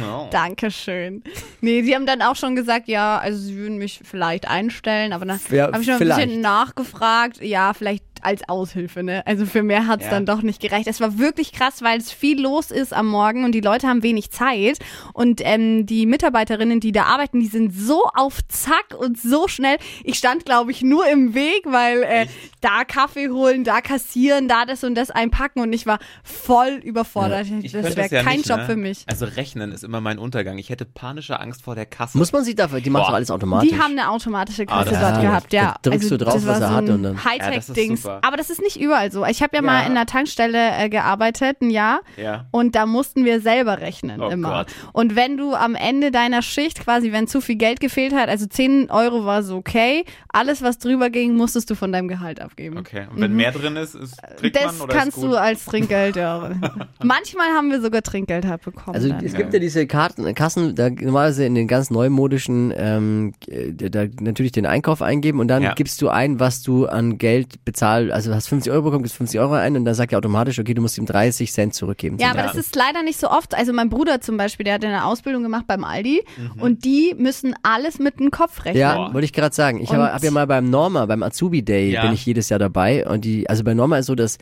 No. 0.00 0.28
Dankeschön. 0.30 1.22
Nee, 1.60 1.82
sie 1.82 1.94
haben 1.94 2.06
dann 2.06 2.20
auch 2.22 2.36
schon 2.36 2.54
gesagt, 2.56 2.88
ja, 2.88 3.18
also 3.18 3.38
sie 3.38 3.56
würden 3.56 3.78
mich 3.78 4.00
vielleicht 4.04 4.46
einstellen, 4.48 5.12
aber 5.12 5.24
dann 5.24 5.40
Ja, 5.50 5.72
habe 5.72 5.80
ich 5.80 5.86
noch 5.86 5.94
ein 5.94 5.98
vielleicht. 5.98 6.26
bisschen 6.26 6.40
nachgefragt, 6.42 7.42
ja, 7.42 7.72
vielleicht 7.74 8.04
als 8.22 8.48
Aushilfe, 8.48 9.02
ne? 9.02 9.26
Also 9.26 9.46
für 9.46 9.62
mehr 9.62 9.86
hat's 9.86 10.04
Ja. 10.04 10.10
dann 10.10 10.26
doch 10.26 10.42
nicht 10.42 10.60
gereicht. 10.60 10.86
Es 10.86 11.00
war 11.00 11.18
wirklich 11.18 11.52
krass, 11.52 11.82
weil 11.82 11.98
es 11.98 12.10
viel 12.12 12.40
los 12.40 12.70
ist 12.70 12.92
am 12.92 13.06
Morgen 13.08 13.44
und 13.44 13.52
die 13.52 13.60
Leute 13.60 13.88
haben 13.88 14.02
wenig 14.02 14.30
Zeit. 14.30 14.78
Und 15.12 15.40
ähm, 15.44 15.86
die 15.86 16.06
Mitarbeiterinnen, 16.06 16.80
die 16.80 16.92
da 16.92 17.04
arbeiten, 17.04 17.40
die 17.40 17.46
sind 17.46 17.72
so 17.74 18.04
auf 18.14 18.40
Zack 18.48 18.94
und 18.98 19.20
so 19.20 19.48
schnell. 19.48 19.76
Ich 20.04 20.16
stand, 20.18 20.44
glaube 20.44 20.70
ich, 20.70 20.82
nur 20.82 21.06
im 21.08 21.34
Weg, 21.34 21.62
weil 21.66 22.02
äh, 22.02 22.26
da 22.60 22.84
Kaffee 22.84 23.28
holen, 23.30 23.64
da 23.64 23.80
kassieren, 23.80 24.48
da 24.48 24.64
das 24.64 24.84
und 24.84 24.94
das 24.94 25.10
einpacken 25.10 25.60
und 25.60 25.72
ich 25.72 25.86
war 25.86 25.98
voll 26.22 26.80
überfordert. 26.82 27.46
Ich 27.62 27.72
das 27.72 27.96
wäre 27.96 28.08
ja 28.08 28.22
kein 28.22 28.38
nicht, 28.38 28.48
Job 28.48 28.58
ne? 28.58 28.66
für 28.66 28.76
mich. 28.76 29.04
Also 29.06 29.24
rechnen 29.26 29.72
ist 29.72 29.84
immer 29.84 30.00
mein 30.00 30.18
Untergang. 30.18 30.58
Ich 30.58 30.70
hätte 30.70 30.84
panische 30.84 31.38
Angst 31.40 31.62
vor 31.62 31.74
der 31.74 31.86
Kasse. 31.86 32.18
Muss 32.18 32.32
man 32.32 32.44
sich 32.44 32.54
dafür, 32.54 32.80
die 32.80 32.90
macht 32.90 33.04
Boah. 33.04 33.08
doch 33.08 33.14
alles 33.16 33.30
automatisch. 33.30 33.70
Die 33.70 33.78
haben 33.78 33.92
eine 33.98 34.10
automatische 34.10 34.62
Ah, 34.68 34.78
Kasse 34.84 34.90
das 34.90 35.00
dort 35.00 35.20
gehabt, 35.20 35.52
ja. 35.52 35.74
Da 35.82 35.90
drückst 35.90 36.04
also, 36.12 36.16
du 36.18 36.24
drauf, 36.24 36.34
was 36.46 36.60
er 36.60 36.68
so 36.68 36.74
hat 36.74 36.88
und 36.88 37.02
dann- 37.02 37.14
Ja, 37.14 37.24
Hightech-Dings. 37.24 38.02
Aber 38.22 38.36
das 38.36 38.50
ist 38.50 38.60
nicht 38.60 38.80
überall 38.80 39.10
so. 39.10 39.24
Ich 39.24 39.42
habe 39.42 39.56
ja, 39.56 39.62
mal 39.62 39.80
Ja. 39.80 39.86
in 39.86 39.92
einer 39.92 40.06
Tankstelle 40.06 40.58
äh, 40.78 40.88
gearbeitet, 40.88 41.62
ein 41.62 41.70
Jahr. 41.70 42.00
Ja. 42.16 42.46
Und 42.50 42.74
da 42.74 42.86
mussten 42.86 43.24
wir 43.24 43.40
selber 43.40 43.80
rechnen 43.80 44.20
Oh 44.20 44.28
immer. 44.28 44.50
Gott. 44.64 44.66
Und 44.92 45.16
wenn 45.16 45.36
du 45.36 45.54
am 45.54 45.74
Ende 45.74 46.10
deiner 46.10 46.42
Schicht 46.42 46.80
quasi, 46.80 47.12
wenn 47.12 47.26
zu 47.26 47.40
viel 47.40 47.56
Geld 47.56 47.80
gefehlt 47.80 48.14
hat, 48.14 48.28
also 48.28 48.46
10 48.46 48.90
Euro 48.90 49.24
war 49.24 49.42
so 49.42 49.56
okay, 49.56 50.04
alles 50.28 50.62
was 50.62 50.78
drüber 50.78 51.10
ging, 51.10 51.34
musstest 51.36 51.70
du 51.70 51.74
von 51.74 51.92
deinem 51.92 52.08
Gehalt 52.08 52.40
abgeben. 52.40 52.78
Okay. 52.78 53.06
Und 53.14 53.20
wenn 53.20 53.34
mehr 53.34 53.52
drin 53.52 53.76
ist, 53.76 53.94
ist 53.94 54.16
kriegt 54.38 54.56
Das 54.56 54.78
man 54.78 54.82
oder 54.88 54.94
kannst 54.96 55.16
ist 55.18 55.22
gut? 55.22 55.32
du 55.32 55.40
als 55.40 55.64
Trinkgeld, 55.64 56.16
ja. 56.16 56.50
Manchmal 57.02 57.48
haben 57.48 57.70
wir 57.70 57.80
sogar 57.80 58.02
Trinkgeld 58.02 58.46
halt 58.46 58.62
bekommen. 58.62 58.94
Also 58.94 59.08
dann. 59.08 59.24
es 59.24 59.34
gibt 59.34 59.52
ja 59.52 59.58
diese 59.58 59.86
Karten, 59.86 60.32
Kassen, 60.34 60.74
da 60.74 60.90
normalerweise 60.90 61.44
in 61.44 61.54
den 61.54 61.68
ganz 61.68 61.90
neumodischen, 61.90 62.72
ähm, 62.76 63.32
äh, 63.48 63.72
da 63.72 64.04
natürlich 64.20 64.52
den 64.52 64.66
Einkauf 64.66 65.02
eingeben 65.02 65.40
und 65.40 65.48
dann 65.48 65.62
Ja. 65.62 65.74
gibst 65.74 66.00
du 66.02 66.08
ein, 66.08 66.40
was 66.40 66.62
du 66.62 66.86
an 66.86 67.18
Geld 67.18 67.64
bezahlst. 68.06 68.26
Also 68.28 68.34
hast 68.34 68.48
50 68.48 68.72
Euro 68.72 68.82
bekommen, 68.82 69.02
gibst 69.02 69.16
50 69.16 69.40
Euro 69.40 69.52
ein 69.54 69.76
und 69.76 69.84
dann 69.84 69.94
sagt 69.94 70.12
er 70.12 70.18
automatisch, 70.18 70.58
okay, 70.58 70.74
du 70.74 70.82
musst 70.82 70.98
ihm 70.98 71.06
30 71.06 71.52
Cent 71.52 71.74
zurückgeben. 71.74 72.18
Ja, 72.18 72.30
aber 72.30 72.42
das 72.42 72.56
ist 72.56 72.74
leider 72.76 73.02
nicht 73.02 73.18
so 73.18 73.28
oft. 73.30 73.54
Also 73.56 73.72
mein 73.72 73.88
Bruder 73.88 74.20
zum 74.20 74.36
Beispiel, 74.36 74.64
der 74.64 74.74
hat 74.74 74.84
eine 74.84 75.04
Ausbildung 75.04 75.42
gemacht 75.42 75.66
beim 75.66 75.84
Aldi 75.84 76.22
Mhm. 76.56 76.62
und 76.62 76.84
die 76.84 77.14
müssen 77.16 77.54
alles 77.62 77.98
mit 77.98 78.18
dem 78.20 78.30
Kopf 78.30 78.64
rechnen. 78.64 78.80
Ja, 78.80 78.94
Boah. 78.96 79.14
wollte 79.14 79.24
ich 79.24 79.32
gerade 79.32 79.54
sagen. 79.54 79.80
Ich 79.80 79.90
habe 79.92 80.12
hab 80.12 80.22
ja 80.22 80.30
mal 80.30 80.46
beim 80.46 80.70
Norma, 80.70 81.06
beim 81.06 81.22
Azubi 81.22 81.62
Day, 81.64 81.92
Ja. 81.92 82.02
bin 82.02 82.12
ich 82.12 82.24
jedes 82.26 82.48
Jahr 82.48 82.58
dabei. 82.58 83.06
Und 83.08 83.24
die, 83.24 83.48
also 83.48 83.64
bei 83.64 83.74
Norma 83.74 83.98
ist 83.98 84.06
so, 84.06 84.14
dass 84.14 84.38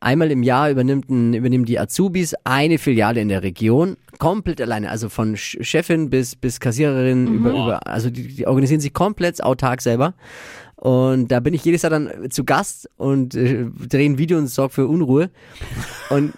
einmal 0.00 0.30
im 0.30 0.42
Jahr 0.42 0.70
übernimmt 0.70 1.08
ein, 1.10 1.32
übernehmen 1.34 1.64
die 1.64 1.78
Azubis 1.78 2.34
eine 2.44 2.78
Filiale 2.78 3.20
in 3.20 3.28
der 3.28 3.42
Region. 3.42 3.96
Komplett 4.18 4.60
alleine. 4.60 4.90
Also 4.90 5.08
von 5.08 5.36
Chefin 5.36 6.10
bis, 6.10 6.36
bis 6.36 6.60
Kassiererin 6.60 7.26
über, 7.26 7.50
über, 7.50 7.86
also 7.86 8.10
die, 8.10 8.28
die 8.28 8.46
organisieren 8.46 8.80
sich 8.80 8.92
komplett 8.92 9.42
autark 9.42 9.80
selber. 9.82 10.14
Und 10.76 11.28
da 11.28 11.40
bin 11.40 11.54
ich 11.54 11.64
jedes 11.64 11.82
Jahr 11.82 11.90
dann 11.90 12.30
zu 12.30 12.44
Gast 12.44 12.88
und 12.98 13.34
äh, 13.34 13.64
drehe 13.88 14.08
ein 14.08 14.18
Video 14.18 14.36
und 14.36 14.46
sorge 14.48 14.74
für 14.74 14.86
Unruhe. 14.86 15.30
Und 16.10 16.34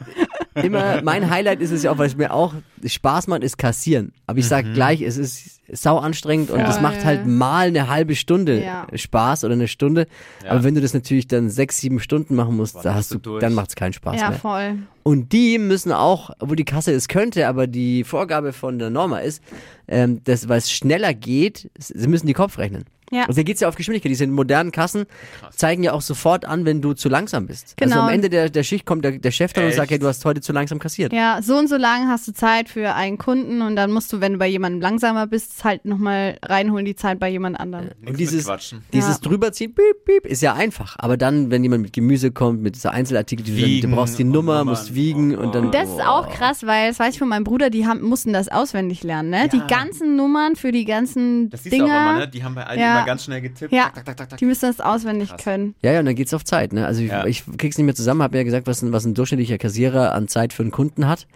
immer, 0.55 1.03
mein 1.03 1.29
Highlight 1.29 1.61
ist 1.61 1.73
es 1.73 1.83
ja 1.83 1.91
auch, 1.91 1.99
weil 1.99 2.07
es 2.07 2.17
mir 2.17 2.33
auch 2.33 2.55
Spaß 2.85 3.27
macht, 3.27 3.43
ist 3.43 3.59
kassieren. 3.59 4.13
Aber 4.29 4.39
ich 4.39 4.47
sage 4.47 4.73
gleich, 4.73 5.03
es 5.03 5.17
ist 5.19 5.61
sau 5.71 5.99
anstrengend 5.99 6.51
und 6.51 6.61
es 6.61 6.81
macht 6.81 7.05
halt 7.05 7.27
mal 7.27 7.67
eine 7.67 7.89
halbe 7.89 8.15
Stunde 8.15 8.63
Ja. 8.63 8.87
Spaß 8.95 9.43
oder 9.45 9.55
eine 9.55 9.67
Stunde. 9.69 10.07
Ja. 10.45 10.53
Aber 10.53 10.63
wenn 10.65 10.75
du 10.77 10.81
das 10.81 10.95
natürlich 10.95 11.27
dann 11.27 11.51
sechs, 11.51 11.79
sieben 11.79 11.99
Stunden 11.99 12.37
machen 12.37 12.57
musst, 12.57 12.75
Boah, 12.75 12.83
da 12.85 12.89
dann 12.91 12.99
hast 12.99 13.11
du, 13.11 13.17
du 13.17 13.21
durch. 13.31 13.41
dann 13.41 13.55
macht's 13.55 13.75
keinen 13.75 13.93
Spaß 13.93 14.21
Ja, 14.21 14.31
mehr. 14.31 14.39
voll. 14.39 14.79
Und 15.03 15.33
die 15.33 15.59
müssen 15.59 15.91
auch, 15.91 16.31
obwohl 16.39 16.57
die 16.57 16.65
Kasse 16.65 16.93
es 16.93 17.09
könnte, 17.09 17.49
aber 17.49 17.67
die 17.67 18.05
Vorgabe 18.05 18.53
von 18.53 18.79
der 18.79 18.91
Norma 18.91 19.19
ist, 19.19 19.43
ähm, 19.89 20.23
dass, 20.25 20.49
weil 20.49 20.59
es 20.59 20.71
schneller 20.71 21.13
geht, 21.13 21.71
sie 21.77 22.07
müssen 22.07 22.29
die 22.29 22.35
Kopf 22.35 22.57
rechnen. 22.59 22.85
Ja. 23.11 23.23
Also 23.23 23.41
da 23.41 23.43
geht's 23.43 23.61
ja 23.61 23.69
auf 23.69 23.75
Geschwindigkeit. 23.77 24.11
Diese 24.11 24.27
modernen 24.27 24.71
Kassen 24.73 25.07
zeigen 25.55 25.83
ja 25.83 25.93
auch 25.93 26.01
sofort 26.03 26.45
an, 26.45 26.65
wenn 26.65 26.83
du 26.83 26.93
zu 26.93 27.09
langsam 27.09 27.47
bist. 27.47 27.75
Also 27.81 27.95
Genau. 27.95 28.07
am 28.07 28.13
Ende 28.13 28.29
der, 28.29 28.51
der 28.51 28.63
Schicht 28.63 28.85
kommt 28.87 29.05
der, 29.05 29.13
der 29.19 29.31
Chef 29.31 29.53
dann 29.53 29.65
und 29.65 29.73
sagt, 29.73 29.85
Echt? 29.85 29.91
hey, 29.93 29.99
du 29.99 30.07
hast 30.07 30.25
heute 30.25 30.41
zu 30.41 30.53
langsam 30.53 30.79
kassiert. 30.79 31.13
Ja, 31.13 31.41
so 31.43 31.57
und 31.57 31.69
so 31.69 31.77
lang 31.77 32.09
hast 32.09 32.29
du 32.29 32.33
Zeit 32.33 32.69
für 32.69 32.95
einen 32.95 33.17
Kunden 33.19 33.63
und 33.63 33.77
dann 33.77 33.91
musst 33.93 34.13
du, 34.13 34.21
wenn 34.21 34.33
du 34.35 34.39
bei 34.39 34.47
jemandem 34.47 34.81
langsamer 34.81 35.27
bist, 35.27 35.65
halt 35.65 35.85
nochmal 35.85 36.39
reinholen 36.45 36.85
die 36.85 36.97
Zeit 36.97 37.19
bei 37.19 37.29
jemand 37.29 37.59
anderem. 37.59 37.87
Nichts 38.01 38.11
Und 38.11 38.21
dieses, 38.21 38.47
dieses 38.93 39.15
Ja. 39.17 39.21
drüberziehen, 39.23 39.75
piep, 39.75 40.05
piep, 40.05 40.27
ist 40.27 40.43
ja 40.43 40.55
einfach. 40.55 40.97
Aber 40.99 41.17
dann, 41.17 41.51
wenn 41.51 41.63
jemand 41.63 41.83
mit 41.83 41.93
Gemüse 41.93 42.31
kommt, 42.31 42.61
mit 42.63 42.77
so 42.77 42.89
Einzelartikeln, 42.91 43.45
die 43.47 43.53
du, 43.55 43.61
dann, 43.61 43.71
Wiegen 43.71 43.91
du 43.91 43.97
brauchst 43.97 44.19
die 44.19 44.25
Nummer, 44.25 44.59
Nummern. 44.59 44.67
musst 44.69 44.95
wiegen 44.95 45.37
Oh 45.37 45.41
und 45.43 45.55
dann. 45.55 45.71
Das 45.73 45.89
ist 45.89 46.01
auch 46.05 46.29
krass, 46.29 46.67
weil 46.67 46.89
das 46.91 46.99
weiß 46.99 47.15
ich 47.15 47.19
von 47.19 47.29
meinem 47.29 47.45
Bruder, 47.45 47.71
die 47.71 47.87
haben, 47.87 48.03
mussten 48.03 48.33
das 48.33 48.49
auswendig 48.49 49.03
lernen, 49.03 49.31
ne? 49.31 49.49
Die 49.49 49.61
ganzen 49.67 50.17
Nummern 50.17 50.57
für 50.57 50.73
die 50.73 50.85
ganzen 50.85 51.49
Das 51.51 51.63
siehst 51.63 51.75
du 51.75 51.79
Dinger. 51.79 51.95
auch 51.97 52.11
immer, 52.11 52.19
ne? 52.21 52.29
Die 52.29 52.45
haben 52.45 52.55
bei 52.55 52.65
Aldi 52.67 52.83
Ja. 52.83 52.98
Immer 52.99 53.07
ganz 53.07 53.25
schnell 53.25 53.41
getippt. 53.41 53.73
Ja, 53.73 53.91
Tak, 53.95 54.05
tak, 54.05 54.17
tak, 54.31 54.39
die 54.39 54.45
müssen 54.45 54.67
das 54.67 54.81
auswendig 54.81 55.31
Krass. 55.31 55.43
können. 55.45 55.75
Ja, 55.83 55.93
ja, 55.93 56.01
und 56.01 56.07
dann 56.07 56.15
geht's 56.15 56.35
auf 56.35 56.45
Zeit, 56.45 56.73
ne? 56.73 56.87
Also 56.87 57.03
ich, 57.03 57.09
Ja. 57.11 57.25
ich 57.27 57.45
krieg's 57.57 57.79
nicht 57.79 57.87
mehr 57.87 57.95
zusammen, 57.95 58.23
habe 58.23 58.37
ja 58.37 58.43
gesagt, 58.45 58.67
was 58.67 58.83
ein, 58.83 58.93
was 58.93 59.05
ein 59.05 59.15
durchschnittlicher 59.15 59.59
Kassierer 59.59 60.13
an 60.15 60.29
Zeit 60.29 60.53
für 60.53 60.63
einen 60.63 60.71
Kunden 60.73 61.07
hat. 61.09 61.27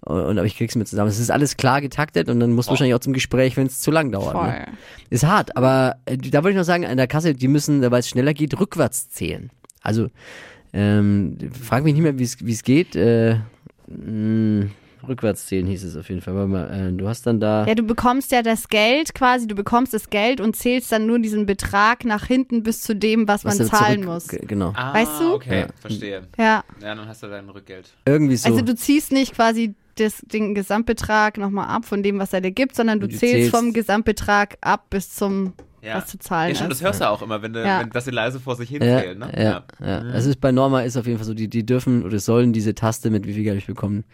Und, 0.00 0.20
und 0.20 0.38
aber 0.38 0.46
ich 0.46 0.56
krieg's 0.56 0.76
mir 0.76 0.84
zusammen. 0.84 1.10
Es 1.10 1.18
ist 1.18 1.30
alles 1.30 1.56
klar 1.56 1.80
getaktet 1.80 2.28
und 2.28 2.38
dann 2.40 2.52
muss 2.52 2.68
wahrscheinlich 2.68 2.94
auch 2.94 3.00
zum 3.00 3.12
Gespräch, 3.12 3.56
wenn 3.56 3.66
es 3.66 3.80
zu 3.80 3.90
lang 3.90 4.12
dauert. 4.12 4.32
Voll. 4.32 4.46
Ne? 4.48 4.66
Ist 5.10 5.24
hart, 5.26 5.56
aber 5.56 5.96
äh, 6.06 6.16
da 6.16 6.38
wollte 6.44 6.50
ich 6.50 6.56
noch 6.56 6.64
sagen, 6.64 6.86
an 6.86 6.96
der 6.96 7.08
Kasse, 7.08 7.34
die 7.34 7.48
müssen, 7.48 7.82
weil 7.90 8.00
es 8.00 8.08
schneller 8.08 8.32
geht, 8.32 8.58
rückwärts 8.58 9.10
zählen. 9.10 9.50
Also, 9.82 10.08
ähm, 10.72 11.36
frag 11.62 11.82
mich 11.84 11.94
nicht 11.94 12.02
mehr, 12.02 12.18
wie 12.18 12.24
es 12.24 12.44
wie 12.44 12.52
es 12.52 12.62
geht. 12.62 12.94
Äh, 12.94 13.38
mh, 13.88 14.66
rückwärts 15.06 15.46
zählen 15.46 15.66
hieß 15.66 15.84
es 15.84 15.96
auf 15.96 16.08
jeden 16.08 16.20
Fall. 16.20 16.34
Warte 16.34 16.48
mal, 16.48 16.88
äh, 16.88 16.92
du 16.92 17.06
hast 17.08 17.26
dann 17.26 17.38
da. 17.40 17.66
Ja, 17.66 17.74
du 17.74 17.82
bekommst 17.82 18.32
ja 18.32 18.42
das 18.42 18.68
Geld 18.68 19.14
quasi, 19.14 19.46
du 19.46 19.54
bekommst 19.54 19.92
das 19.94 20.10
Geld 20.10 20.40
und 20.40 20.56
zählst 20.56 20.90
dann 20.92 21.06
nur 21.06 21.18
diesen 21.18 21.46
Betrag 21.46 22.04
nach 22.04 22.24
hinten 22.26 22.62
bis 22.62 22.82
zu 22.82 22.94
dem, 22.94 23.28
was, 23.28 23.44
was 23.44 23.58
man 23.58 23.68
zahlen 23.68 24.02
zurück- 24.02 24.14
muss. 24.14 24.28
Genau. 24.48 24.72
Ah, 24.74 24.94
Weißt 24.94 25.20
du? 25.20 25.34
Okay, 25.34 25.60
Ja. 25.60 25.66
verstehe. 25.80 26.22
Ja, 26.38 26.64
Ja, 26.82 26.94
dann 26.94 27.06
hast 27.06 27.22
du 27.22 27.26
dein 27.28 27.48
Rückgeld. 27.48 27.92
Irgendwie 28.06 28.36
so. 28.36 28.48
also 28.48 28.62
du 28.62 28.74
ziehst 28.74 29.12
nicht 29.12 29.34
quasi 29.34 29.74
das, 29.96 30.22
den 30.26 30.54
Gesamtbetrag 30.54 31.38
nochmal 31.38 31.68
ab 31.68 31.84
von 31.84 32.02
dem, 32.02 32.18
was 32.18 32.32
er 32.32 32.40
dir 32.40 32.52
gibt, 32.52 32.76
sondern 32.76 33.00
du, 33.00 33.08
Du 33.08 33.16
zählst, 33.16 33.34
zählst- 33.34 33.50
vom 33.50 33.72
Gesamtbetrag 33.72 34.56
ab 34.60 34.86
bis 34.90 35.12
zum, 35.14 35.54
Ja. 35.82 35.96
was 35.96 36.06
zu 36.06 36.18
zahlen 36.20 36.50
Ja, 36.50 36.54
stimmt, 36.54 36.70
ist. 36.72 36.80
das 36.80 36.86
hörst 36.86 37.00
du 37.00 37.08
auch 37.08 37.20
immer, 37.20 37.42
wenn, 37.42 37.52
du, 37.52 37.64
Ja. 37.64 37.80
wenn 37.80 37.90
dass 37.90 38.04
sie 38.04 38.12
leise 38.12 38.38
vor 38.38 38.54
sich 38.54 38.68
hin 38.68 38.80
Ja, 38.82 39.00
zählen, 39.00 39.18
ne? 39.18 39.32
ja, 39.36 39.64
ja. 39.84 40.04
Es 40.14 40.26
ist 40.26 40.40
bei 40.40 40.52
Norma 40.52 40.82
ist 40.82 40.96
auf 40.96 41.06
jeden 41.06 41.18
Fall 41.18 41.26
so, 41.26 41.34
die, 41.34 41.48
die 41.48 41.66
dürfen 41.66 42.04
oder 42.04 42.20
sollen 42.20 42.52
diese 42.52 42.74
Taste 42.76 43.10
mit 43.10 43.26
wie 43.26 43.34
viel 43.34 43.42
Geld 43.42 43.58
ich 43.58 43.66
bekomme 43.66 44.04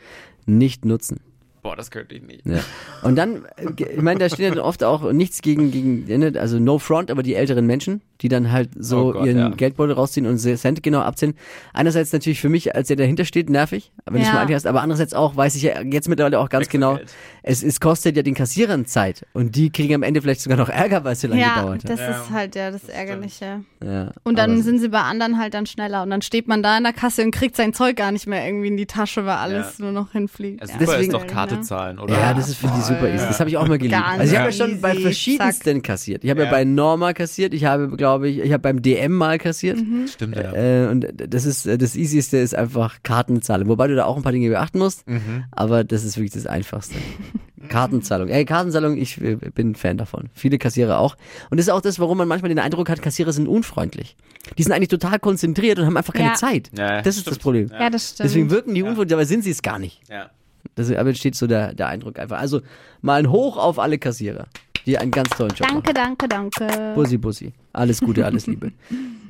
nicht 0.47 0.85
nutzen. 0.85 1.21
Boah, 1.63 1.77
das 1.77 1.91
könnte 1.91 2.15
ich 2.15 2.23
nicht. 2.23 2.45
Ja. 2.45 2.61
Und 3.03 3.17
dann, 3.17 3.47
äh, 3.57 3.95
ich 3.95 4.03
meine, 4.03 4.21
da 4.21 4.29
steht 4.29 4.41
ja 4.41 4.51
dann 4.51 4.59
oft 4.59 4.85
auch 4.85 5.13
nichts 5.13 5.41
gegen, 5.41 5.71
gegen, 5.71 6.05
ne, 6.05 6.39
also 6.39 6.59
no 6.59 6.79
front, 6.79 7.11
aber 7.11 7.23
die 7.23 7.35
älteren 7.35 7.67
Menschen, 7.67 8.03
die 8.25 8.29
dann 8.31 8.51
halt 8.51 8.71
so 8.77 9.11
Oh 9.11 9.13
Gott, 9.13 9.27
ihren 9.27 9.39
ja. 9.39 9.49
Geldbeutel 9.51 9.95
rausziehen 9.95 10.27
und 10.27 10.39
Cent 10.39 10.83
genau 10.83 11.01
abziehen. 11.01 11.35
Einerseits 11.75 12.13
natürlich 12.13 12.41
für 12.41 12.49
mich, 12.49 12.75
als 12.75 12.89
der 12.89 12.97
dahinter 12.97 13.25
steht, 13.27 13.51
nervig, 13.51 13.93
wenn 14.07 14.15
du 14.15 14.21
es 14.23 14.27
Ja. 14.29 14.33
mal 14.35 14.41
anfährst, 14.41 14.67
aber 14.67 14.81
andererseits 14.83 15.13
auch, 15.15 15.37
weiß 15.37 15.55
ich 15.57 15.63
ja 15.63 15.83
jetzt 15.83 16.09
mittlerweile 16.09 16.41
auch 16.41 16.49
ganz 16.49 16.69
genau, 16.71 16.99
es, 17.43 17.63
es 17.63 17.79
kostet 17.81 18.17
ja 18.17 18.23
den 18.23 18.35
Kassierern 18.35 18.87
Zeit 18.87 19.27
und 19.35 19.55
die 19.55 19.69
kriegen 19.71 19.95
am 19.95 20.03
Ende 20.03 20.23
vielleicht 20.23 20.41
sogar 20.41 20.57
noch 20.57 20.71
Ärger, 20.71 21.05
weil 21.05 21.13
es 21.13 21.21
so 21.21 21.29
lange 21.29 21.43
Ja, 21.43 21.57
gedauert 21.61 21.85
hat. 21.85 21.91
das 21.91 22.01
Ja, 22.01 22.11
ist 22.11 22.31
halt 22.31 22.57
ja 22.57 22.71
das 22.71 22.89
Ärgerliche. 22.89 23.61
Ja, 23.85 24.11
Und 24.23 24.39
dann 24.39 24.53
aber- 24.55 24.63
sind 24.63 24.79
sie 24.79 24.89
bei 24.89 25.01
anderen 25.03 25.39
halt 25.39 25.53
dann 25.53 25.67
schneller. 25.67 26.03
Und 26.03 26.09
dann 26.11 26.23
steht 26.23 26.49
man 26.49 26.63
da 26.63 26.79
in 26.79 26.85
der 26.85 26.95
Kasse 26.95 27.23
und 27.23 27.31
kriegt 27.33 27.55
sein 27.57 27.75
Zeug 27.75 27.97
gar 27.97 28.11
nicht 28.13 28.27
mehr 28.27 28.47
irgendwie 28.47 28.69
in 28.69 28.79
die 28.79 28.87
Tasche, 28.87 29.27
weil 29.27 29.37
alles 29.37 29.79
nur 29.79 29.93
noch 29.93 30.13
hinfliegt. 30.13 30.61
Ja, 30.63 30.67
Ja. 30.67 30.73
super 30.73 30.85
Deswegen- 30.87 31.03
ist 31.03 31.13
doch 31.13 31.27
Karte 31.27 31.57
ne? 31.57 31.61
zahlen, 31.61 31.99
oder? 31.99 32.15
Ja, 32.19 32.33
das 32.33 32.49
ist 32.49 32.57
für 32.57 32.69
die 32.69 32.81
super 32.81 33.09
easy. 33.13 33.27
Das 33.27 33.41
habe 33.41 33.51
ich 33.51 33.59
auch 33.59 33.69
mal 33.69 33.77
geliebt. 33.77 33.93
Ganz 34.01 34.21
Also 34.21 34.33
ich 34.33 34.39
habe 34.39 34.51
ja 34.51 34.57
schon 34.57 34.81
bei 34.81 34.95
verschiedensten 34.95 35.83
kassiert. 35.83 36.25
Ich 36.25 36.31
habe 36.31 36.41
ja. 36.41 36.47
Ja. 36.47 36.51
bei 36.53 36.65
Norma 36.65 37.13
kassiert, 37.13 37.53
ich 37.53 37.65
habe, 37.67 37.89
glaube 37.97 38.14
ich, 38.23 38.39
ich 38.39 38.53
habe 38.53 38.61
beim 38.63 38.81
DM 38.83 39.13
mal 39.13 39.39
kassiert. 39.39 39.77
Mhm. 39.79 40.07
Stimmt, 40.09 40.37
ja. 40.37 40.53
Äh, 40.53 40.89
und 40.89 41.07
das 41.17 41.45
ist 41.45 41.67
äh, 41.67 41.77
das 41.79 41.97
easieste 41.97 42.37
ist 42.39 42.55
einfach 42.55 42.99
Kartenzahlung. 43.03 43.69
Wobei 43.69 43.89
du 43.89 43.97
da 43.97 44.05
auch 44.05 44.17
ein 44.17 44.23
paar 44.23 44.33
Dinge 44.33 44.49
beachten 44.49 44.79
musst, 44.79 45.07
Mhm. 45.09 45.45
aber 45.51 45.85
das 45.85 46.05
ist 46.05 46.17
wirklich 46.17 46.33
das 46.33 46.47
einfachste. 46.47 46.95
Kartenzahlung. 47.69 48.29
Ey, 48.29 48.45
Kartenzahlung, 48.45 48.97
ich 48.99 49.21
äh, 49.21 49.37
bin 49.37 49.75
Fan 49.75 49.97
davon. 49.97 50.29
Viele 50.35 50.59
Kassierer 50.59 50.99
auch. 50.99 51.17
Und 51.51 51.59
das 51.59 51.67
ist 51.67 51.73
auch 51.73 51.81
das, 51.81 51.99
warum 51.99 52.19
man 52.19 52.29
manchmal 52.29 52.51
den 52.51 52.59
Eindruck 52.59 52.89
hat, 52.91 53.01
Kassierer 53.01 53.33
sind 53.33 53.49
unfreundlich. 53.49 54.17
Die 54.59 54.63
sind 54.63 54.73
eigentlich 54.73 54.89
total 54.89 55.19
konzentriert 55.19 55.79
und 55.79 55.87
haben 55.87 55.97
einfach 55.97 56.13
keine 56.13 56.31
Ja. 56.31 56.35
Zeit. 56.35 56.71
Ja, 56.77 57.01
das 57.01 57.17
ist 57.17 57.23
stimmt. 57.23 57.37
das 57.37 57.43
Problem. 57.43 57.69
Ja, 57.73 57.89
das 57.91 58.11
stimmt. 58.11 58.29
Deswegen 58.29 58.51
wirken 58.51 58.75
die 58.75 58.83
unfreundlich, 58.83 59.09
dabei 59.11 59.25
sind 59.25 59.45
sie 59.45 59.51
es 59.51 59.63
gar 59.63 59.79
nicht. 59.79 60.01
ja. 60.11 60.31
Das, 60.77 60.91
aber 60.91 61.11
entsteht 61.11 61.35
so 61.37 61.47
der, 61.47 61.75
der 61.75 61.89
Eindruck 61.89 62.19
einfach. 62.19 62.39
Also 62.39 62.61
mal 63.03 63.21
ein 63.21 63.31
Hoch 63.31 63.59
auf 63.59 63.79
alle 63.79 63.99
Kassierer, 63.99 64.47
die 64.87 64.99
einen 64.99 65.11
ganz 65.11 65.31
tollen 65.31 65.51
Job 65.55 65.69
danke, 65.69 65.93
machen. 65.93 66.17
danke, 66.29 66.29
danke. 66.29 66.93
Bussi, 66.95 67.17
Bussi. 67.19 67.53
Alles 67.73 68.01
Gute, 68.01 68.25
alles 68.27 68.47
Liebe. 68.47 68.73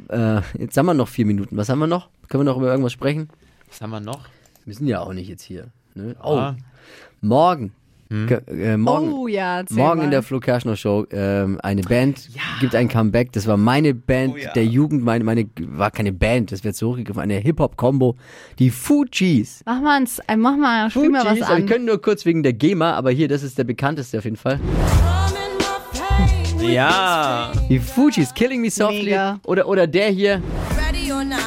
äh, 0.08 0.40
jetzt 0.58 0.76
haben 0.76 0.86
wir 0.86 0.94
noch 0.94 1.08
vier 1.08 1.26
Minuten. 1.26 1.56
Was 1.56 1.68
haben 1.68 1.78
wir 1.78 1.86
noch? 1.86 2.08
Können 2.28 2.40
wir 2.44 2.50
noch 2.52 2.56
über 2.58 2.70
irgendwas 2.70 2.92
sprechen? 2.92 3.28
Was 3.68 3.80
haben 3.80 3.90
wir 3.90 4.00
noch? 4.00 4.26
Wir 4.64 4.74
sind 4.74 4.86
ja 4.86 5.00
auch 5.00 5.12
nicht 5.12 5.28
jetzt 5.28 5.42
hier. 5.42 5.68
Ne? 5.94 6.16
Ah. 6.20 6.54
Oh, 6.56 6.60
morgen. 7.20 7.72
Ge- 8.10 8.42
Äh, 8.46 8.76
morgen. 8.76 9.12
Oh 9.12 9.26
ja, 9.26 9.64
Morgen 9.70 9.98
mal. 9.98 10.04
in 10.04 10.10
der 10.10 10.22
Flo 10.22 10.38
Kerschner 10.38 10.76
Show 10.76 11.04
ähm, 11.10 11.58
eine 11.62 11.80
Band 11.82 12.28
gibt 12.60 12.74
ein 12.74 12.86
Comeback. 12.88 13.32
Das 13.32 13.46
war 13.46 13.56
meine 13.56 13.92
Band 13.94 14.34
Oh 14.34 14.36
ja. 14.36 14.52
der 14.52 14.66
Jugend, 14.66 15.02
meine, 15.02 15.24
meine 15.24 15.48
war 15.60 15.90
keine 15.90 16.12
Band, 16.12 16.52
das 16.52 16.62
wird 16.62 16.76
so 16.76 16.92
hochgegriffen, 16.92 17.20
eine 17.22 17.34
Hip-Hop-Combo. 17.38 18.14
Die 18.58 18.70
Fujis. 18.70 19.62
Mach 19.66 19.80
mal, 19.80 20.04
äh, 20.28 20.36
mach 20.36 20.56
mal, 20.56 20.90
spiel 20.90 21.08
mal 21.10 21.24
was 21.24 21.42
an. 21.42 21.58
wir 21.62 21.66
können 21.66 21.86
nur 21.86 22.00
kurz 22.00 22.24
wegen 22.24 22.42
der 22.42 22.52
GEMA, 22.52 22.92
aber 22.92 23.10
hier, 23.10 23.26
das 23.26 23.42
ist 23.42 23.56
der 23.58 23.64
bekannteste 23.64 24.18
auf 24.18 24.24
jeden 24.24 24.36
Fall. 24.36 24.60
Ja. 26.72 27.52
Die 27.68 27.78
Fujis, 27.78 28.32
Killing 28.34 28.60
Me 28.60 28.70
Softly. 28.70 29.04
Mega. 29.04 29.40
Oder, 29.44 29.66
oder 29.68 29.86
der 29.86 30.08
hier. 30.10 30.42
Ready 30.76 31.12
or 31.12 31.24
not, 31.24 31.38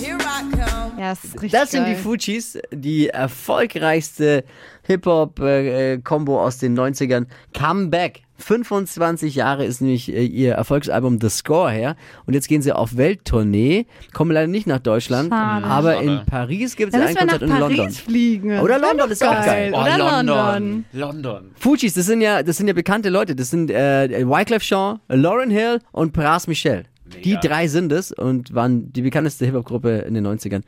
here 0.00 0.18
I 0.18 0.50
come. 0.50 1.00
ja, 1.00 1.10
das 1.10 1.24
ist 1.24 1.34
richtig 1.34 1.52
Das 1.52 1.70
sind 1.70 1.86
die. 1.86 1.94
Fujis, 1.94 2.58
die 2.72 3.08
erfolgreichste 3.08 4.44
Hip-Hop-Combo 4.84 6.42
aus 6.42 6.58
den 6.58 6.78
90ern. 6.78 7.26
Comeback. 7.56 8.22
25 8.38 9.34
Jahre 9.34 9.64
ist 9.64 9.80
nämlich 9.80 10.12
äh, 10.12 10.24
ihr 10.24 10.52
Erfolgsalbum 10.54 11.20
The 11.20 11.28
Score 11.28 11.70
her. 11.70 11.96
Und 12.26 12.34
jetzt 12.34 12.48
gehen 12.48 12.62
sie 12.62 12.72
auf 12.72 12.96
Welttournee. 12.96 13.86
Kommen 14.14 14.30
leider 14.30 14.46
nicht 14.46 14.66
nach 14.66 14.78
Deutschland. 14.78 15.30
Schade. 15.30 15.66
Aber 15.66 15.94
Schade. 15.94 16.06
in 16.06 16.26
Paris 16.26 16.76
gibt 16.76 16.94
es 16.94 17.00
ein 17.00 17.06
müssen 17.06 17.16
wir 17.16 17.24
nach 17.26 17.32
Konzert 17.38 17.42
in 17.42 17.58
Paris 17.58 17.76
London. 17.76 17.92
fliegen. 17.94 18.58
Oder 18.60 18.78
London 18.78 19.10
ist 19.10 19.24
auch 19.24 19.44
geil. 19.44 19.72
Oh, 19.74 19.80
Oder 19.80 19.98
London. 19.98 20.26
London. 20.26 20.84
London. 20.92 21.50
Fujis, 21.58 21.94
das 21.94 22.06
sind 22.06 22.20
ja, 22.20 22.42
das 22.42 22.56
sind 22.56 22.68
ja 22.68 22.74
bekannte 22.74 23.08
Leute. 23.10 23.34
Das 23.34 23.50
sind 23.50 23.70
äh, 23.70 24.24
Wyclef 24.26 24.62
Jean, 24.62 25.00
Lauren 25.08 25.50
Hill 25.50 25.80
und 25.92 26.12
Pras 26.12 26.46
Michel. 26.46 26.84
Die 27.24 27.30
Mega. 27.30 27.40
drei 27.40 27.68
sind 27.68 27.90
es 27.90 28.12
und 28.12 28.54
waren 28.54 28.92
die 28.92 29.00
bekannteste 29.02 29.46
Hip-Hop-Gruppe 29.46 30.04
in 30.06 30.12
den 30.14 30.26
90ern. 30.26 30.62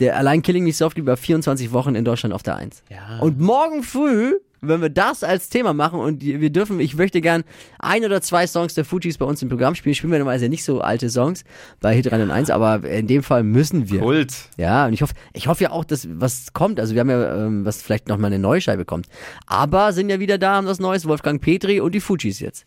Der 0.00 0.16
allein 0.16 0.40
Killing 0.42 0.64
Me 0.64 0.72
Softly 0.72 1.04
war 1.04 1.16
24 1.18 1.70
Wochen 1.72 1.94
in 1.94 2.04
Deutschland 2.04 2.34
auf 2.34 2.42
der 2.42 2.56
Eins. 2.56 2.82
Ja. 2.88 3.18
Und 3.20 3.38
morgen 3.40 3.82
früh, 3.82 4.36
wenn 4.62 4.80
wir 4.80 4.90
das 4.90 5.24
als 5.24 5.48
Thema 5.48 5.74
machen 5.74 5.98
und 5.98 6.22
wir 6.22 6.50
dürfen, 6.50 6.78
ich 6.78 6.94
möchte 6.94 7.20
gern 7.20 7.42
ein 7.80 8.04
oder 8.04 8.22
zwei 8.22 8.46
Songs 8.46 8.74
der 8.74 8.84
Fujis 8.84 9.18
bei 9.18 9.24
uns 9.24 9.42
im 9.42 9.48
Programm 9.48 9.74
spielen. 9.74 9.94
Spielen 9.96 10.12
wir 10.12 10.20
normalerweise 10.20 10.48
nicht 10.48 10.64
so 10.64 10.80
alte 10.80 11.10
Songs 11.10 11.44
bei 11.80 11.94
Hit 11.96 12.10
301, 12.10 12.50
aber 12.50 12.84
in 12.84 13.08
dem 13.08 13.24
Fall 13.24 13.42
müssen 13.42 13.90
wir. 13.90 14.00
Kult. 14.00 14.32
Ja, 14.56 14.86
und 14.86 14.92
ich 14.92 15.02
hoffe, 15.02 15.14
ich 15.32 15.48
hoffe 15.48 15.64
ja 15.64 15.70
auch, 15.72 15.84
dass 15.84 16.08
was 16.08 16.52
kommt. 16.52 16.78
Also 16.78 16.94
wir 16.94 17.00
haben 17.00 17.10
ja, 17.10 17.44
ähm, 17.44 17.64
was 17.64 17.82
vielleicht 17.82 18.08
noch 18.08 18.18
mal 18.18 18.28
eine 18.28 18.38
neue 18.38 18.60
Scheibe 18.60 18.84
kommt. 18.84 19.08
Aber 19.46 19.92
sind 19.92 20.08
ja 20.10 20.20
wieder 20.20 20.38
da, 20.38 20.54
haben 20.54 20.66
das 20.66 20.78
Neues, 20.78 21.06
Wolfgang 21.08 21.42
Petri 21.42 21.80
und 21.80 21.92
die 21.92 22.00
Fujis 22.00 22.38
jetzt. 22.38 22.64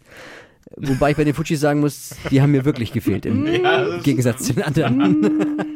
Wobei 0.77 1.12
ich 1.12 1.17
bei 1.17 1.24
den 1.24 1.34
Fujis 1.36 1.60
sagen 1.60 1.79
muss, 1.79 2.15
die 2.31 2.41
haben 2.41 2.51
mir 2.51 2.65
wirklich 2.65 2.91
gefehlt 2.91 3.25
im 3.25 3.45
Gegensatz 4.03 4.43
zu 4.43 4.53
den 4.53 4.63
anderen. 4.86 5.55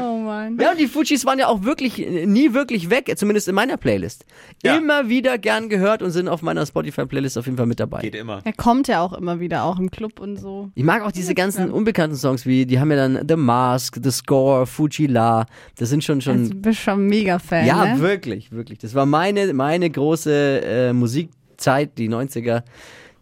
Oh 0.00 0.16
Mann. 0.18 0.58
Ja, 0.58 0.70
und 0.72 0.80
die 0.80 0.86
Fujis 0.86 1.24
waren 1.26 1.38
ja 1.38 1.48
auch 1.48 1.62
wirklich 1.62 1.98
nie 1.98 2.54
wirklich 2.54 2.88
weg, 2.90 3.12
zumindest 3.16 3.48
in 3.48 3.54
meiner 3.54 3.76
Playlist. 3.76 4.24
Ja. 4.64 4.76
Immer 4.76 5.08
wieder 5.08 5.38
gern 5.38 5.68
gehört 5.68 6.02
und 6.02 6.10
sind 6.10 6.28
auf 6.28 6.40
meiner 6.42 6.64
Spotify-Playlist 6.64 7.36
auf 7.38 7.44
jeden 7.46 7.56
Fall 7.58 7.66
mit 7.66 7.78
dabei. 7.78 8.00
Geht 8.00 8.14
immer. 8.14 8.40
Er 8.44 8.52
kommt 8.54 8.88
ja 8.88 9.00
auch 9.02 9.12
immer 9.12 9.40
wieder, 9.40 9.64
auch 9.64 9.78
im 9.78 9.90
Club 9.90 10.20
und 10.20 10.36
so. 10.36 10.70
Ich 10.74 10.84
mag 10.84 11.02
auch 11.02 11.12
diese 11.12 11.34
ganzen 11.34 11.70
unbekannten 11.70 12.16
Songs, 12.16 12.46
wie 12.46 12.64
die 12.66 12.80
haben 12.80 12.90
ja 12.90 12.96
dann 12.96 13.24
The 13.28 13.36
Mask, 13.36 13.98
The 14.02 14.10
Score, 14.10 14.66
Fuji 14.66 15.06
La. 15.06 15.46
Das 15.76 15.90
sind 15.90 16.02
schon 16.04 16.20
schon 16.20 16.38
Also, 16.38 16.52
du 16.52 16.60
bist 16.60 16.80
schon 16.80 17.06
mega 17.06 17.38
Fan, 17.38 17.66
Ja, 17.66 17.94
ne? 17.94 18.00
wirklich, 18.00 18.50
wirklich. 18.50 18.78
Das 18.78 18.94
war 18.94 19.04
meine, 19.06 19.52
meine 19.52 19.88
große 19.90 20.60
äh, 20.64 20.92
Musikzeit, 20.92 21.96
die 21.98 22.08
90er. 22.08 22.62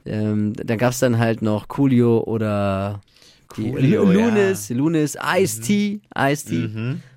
Ähm, 0.06 0.52
da 0.54 0.76
gab's 0.76 0.98
dann 1.00 1.18
halt 1.18 1.42
noch 1.42 1.68
Coolio 1.68 2.22
oder 2.24 3.00
Coolio, 3.48 4.04
Lu- 4.04 4.12
ja. 4.12 4.26
Lunis, 4.26 4.70
Lunis, 4.70 5.16
Ice-T, 5.38 6.00
Ice-T. 6.16 6.70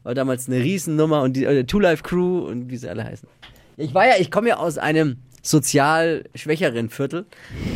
War 0.03 0.13
damals 0.13 0.47
eine 0.47 0.57
Riesennummer 0.57 1.21
und 1.21 1.33
die 1.33 1.45
äh, 1.45 1.63
Two 1.63 1.79
Life 1.79 2.03
Crew 2.03 2.39
und 2.39 2.69
wie 2.69 2.77
sie 2.77 2.89
alle 2.89 3.03
heißen. 3.03 3.27
Ich 3.77 3.93
war 3.93 4.07
ja, 4.07 4.13
ich 4.19 4.29
komme 4.31 4.49
ja 4.49 4.57
aus 4.57 4.77
einem 4.77 5.17
sozial 5.41 6.25
schwächeren 6.35 6.89
Viertel 6.89 7.25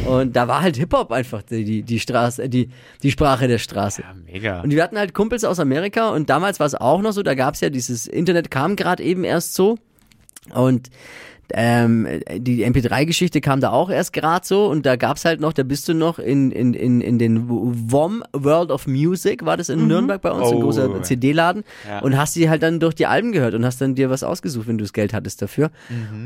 und 0.05 0.36
da 0.36 0.50
war 0.50 0.62
halt 0.62 0.75
Hip-Hop 0.75 1.13
einfach 1.13 1.41
die, 1.43 1.63
die, 1.63 1.82
die 1.84 2.00
Straße, 2.00 2.43
äh, 2.43 2.50
die, 2.50 2.70
die 3.01 3.12
Sprache 3.12 3.48
der 3.48 3.58
Straße. 3.58 4.01
Ja, 4.01 4.13
mega. 4.25 4.62
Und 4.62 4.72
wir 4.72 4.84
hatten 4.84 4.98
halt 4.98 5.13
Kumpels 5.13 5.43
aus 5.46 5.60
Amerika 5.60 6.10
und 6.10 6.29
damals 6.29 6.60
war 6.60 6.67
es 6.67 6.75
auch 6.75 7.01
noch 7.01 7.13
so, 7.13 7.24
da 7.24 7.36
gab 7.36 7.53
es 7.53 7.62
ja 7.62 7.70
dieses 7.70 8.05
Internet 8.08 8.51
kam 8.51 8.75
gerade 8.75 9.01
eben 9.01 9.24
erst 9.24 9.53
so 9.53 9.77
und 10.53 10.89
ähm, 11.53 12.07
die 12.38 12.65
MP3-Geschichte 12.65 13.39
kam 13.41 13.62
da 13.62 13.72
auch 13.72 13.89
erst 13.89 14.13
gerade 14.13 14.45
so 14.45 14.65
und 14.67 14.86
da 14.86 14.95
gab's 14.95 15.25
halt 15.25 15.39
noch, 15.39 15.53
da 15.53 15.63
bist 15.63 15.88
du 15.88 15.93
noch 15.93 16.19
in, 16.19 16.51
in, 16.51 16.74
in, 16.74 17.01
in 17.01 17.19
den 17.19 17.48
WOM 17.48 18.24
World 18.33 18.72
of 18.72 18.88
Music, 18.88 19.45
war 19.45 19.55
das 19.57 19.69
in 19.69 19.88
Nürnberg 19.88 20.22
bei 20.22 20.31
uns, 20.31 20.50
ein 20.51 20.57
Oh. 20.57 20.62
großer 20.62 21.01
CD-Laden 21.03 21.63
Ja. 21.88 22.00
und 22.00 22.17
hast 22.17 22.36
die 22.36 22.50
halt 22.50 22.63
dann 22.63 22.79
durch 22.79 22.95
die 22.95 23.05
Alben 23.05 23.31
gehört 23.31 23.53
und 23.53 23.65
hast 23.65 23.79
dann 23.81 23.95
dir 23.95 24.10
was 24.10 24.24
ausgesucht, 24.24 24.67
wenn 24.67 24.77
du 24.77 24.83
das 24.83 24.93
Geld 24.93 25.13
hattest 25.13 25.41
dafür. 25.41 25.72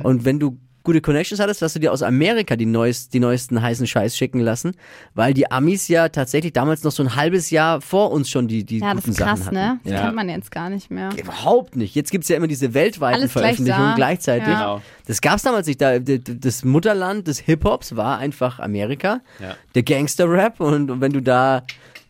Und 0.03 0.25
wenn 0.25 0.39
du 0.39 0.57
gute 0.87 1.01
Connections 1.01 1.39
hattest, 1.41 1.61
hast 1.61 1.75
du 1.75 1.79
dir 1.79 1.91
aus 1.91 2.01
Amerika 2.01 2.55
die, 2.55 2.65
neuest, 2.65 3.13
die 3.13 3.19
neuesten 3.19 3.61
heißen 3.61 3.85
Scheiß 3.85 4.15
schicken 4.17 4.39
lassen, 4.39 4.71
weil 5.13 5.33
die 5.33 5.51
Amis 5.51 5.87
ja 5.89 6.07
tatsächlich 6.09 6.53
damals 6.53 6.83
noch 6.83 6.91
so 6.93 7.03
ein 7.03 7.15
halbes 7.15 7.49
Jahr 7.49 7.81
vor 7.81 8.11
uns 8.11 8.29
schon 8.29 8.47
die, 8.47 8.63
die 8.63 8.79
Ja, 8.79 8.93
das 8.93 9.03
guten 9.03 9.11
ist 9.11 9.17
Sachen 9.17 9.27
krass, 9.35 9.45
hatten. 9.47 9.55
ne? 9.55 9.79
Das 9.83 9.93
Ja. 9.93 10.01
kennt 10.03 10.15
man 10.15 10.29
jetzt 10.29 10.49
gar 10.49 10.69
nicht 10.69 10.89
mehr. 10.89 11.09
Überhaupt 11.15 11.75
nicht. 11.75 11.93
Jetzt 11.93 12.09
gibt's 12.09 12.29
ja 12.29 12.37
immer 12.37 12.47
diese 12.47 12.73
weltweiten 12.73 13.19
Alles 13.19 13.33
gleich 13.33 13.43
Veröffentlichungen 13.43 13.89
da. 13.89 13.95
gleichzeitig. 13.95 14.47
Ja. 14.47 14.53
Genau. 14.53 14.81
Das 15.05 15.19
gab's 15.21 15.43
damals 15.43 15.67
nicht. 15.67 15.81
Das 15.81 16.63
Mutterland 16.63 17.27
des 17.27 17.39
Hip-Hops 17.39 17.95
war 17.97 18.17
einfach 18.17 18.59
Amerika. 18.59 19.19
Ja. 19.41 19.55
Der 19.75 19.83
Gangster-Rap. 19.83 20.59
Und, 20.61 21.01
wenn 21.01 21.11
du 21.11 21.21
da, 21.21 21.63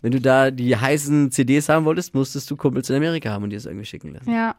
wenn 0.03 0.11
du 0.11 0.21
da 0.21 0.51
die 0.51 0.75
heißen 0.75 1.31
CDs 1.31 1.67
haben 1.69 1.85
wolltest, 1.85 2.13
musstest 2.13 2.49
du 2.51 2.55
Kumpels 2.55 2.89
in 2.91 2.95
Amerika 2.95 3.31
haben 3.31 3.43
und 3.43 3.49
dir 3.49 3.57
das 3.57 3.65
irgendwie 3.65 3.85
schicken 3.85 4.13
lassen. 4.13 4.31
Ja. 4.31 4.55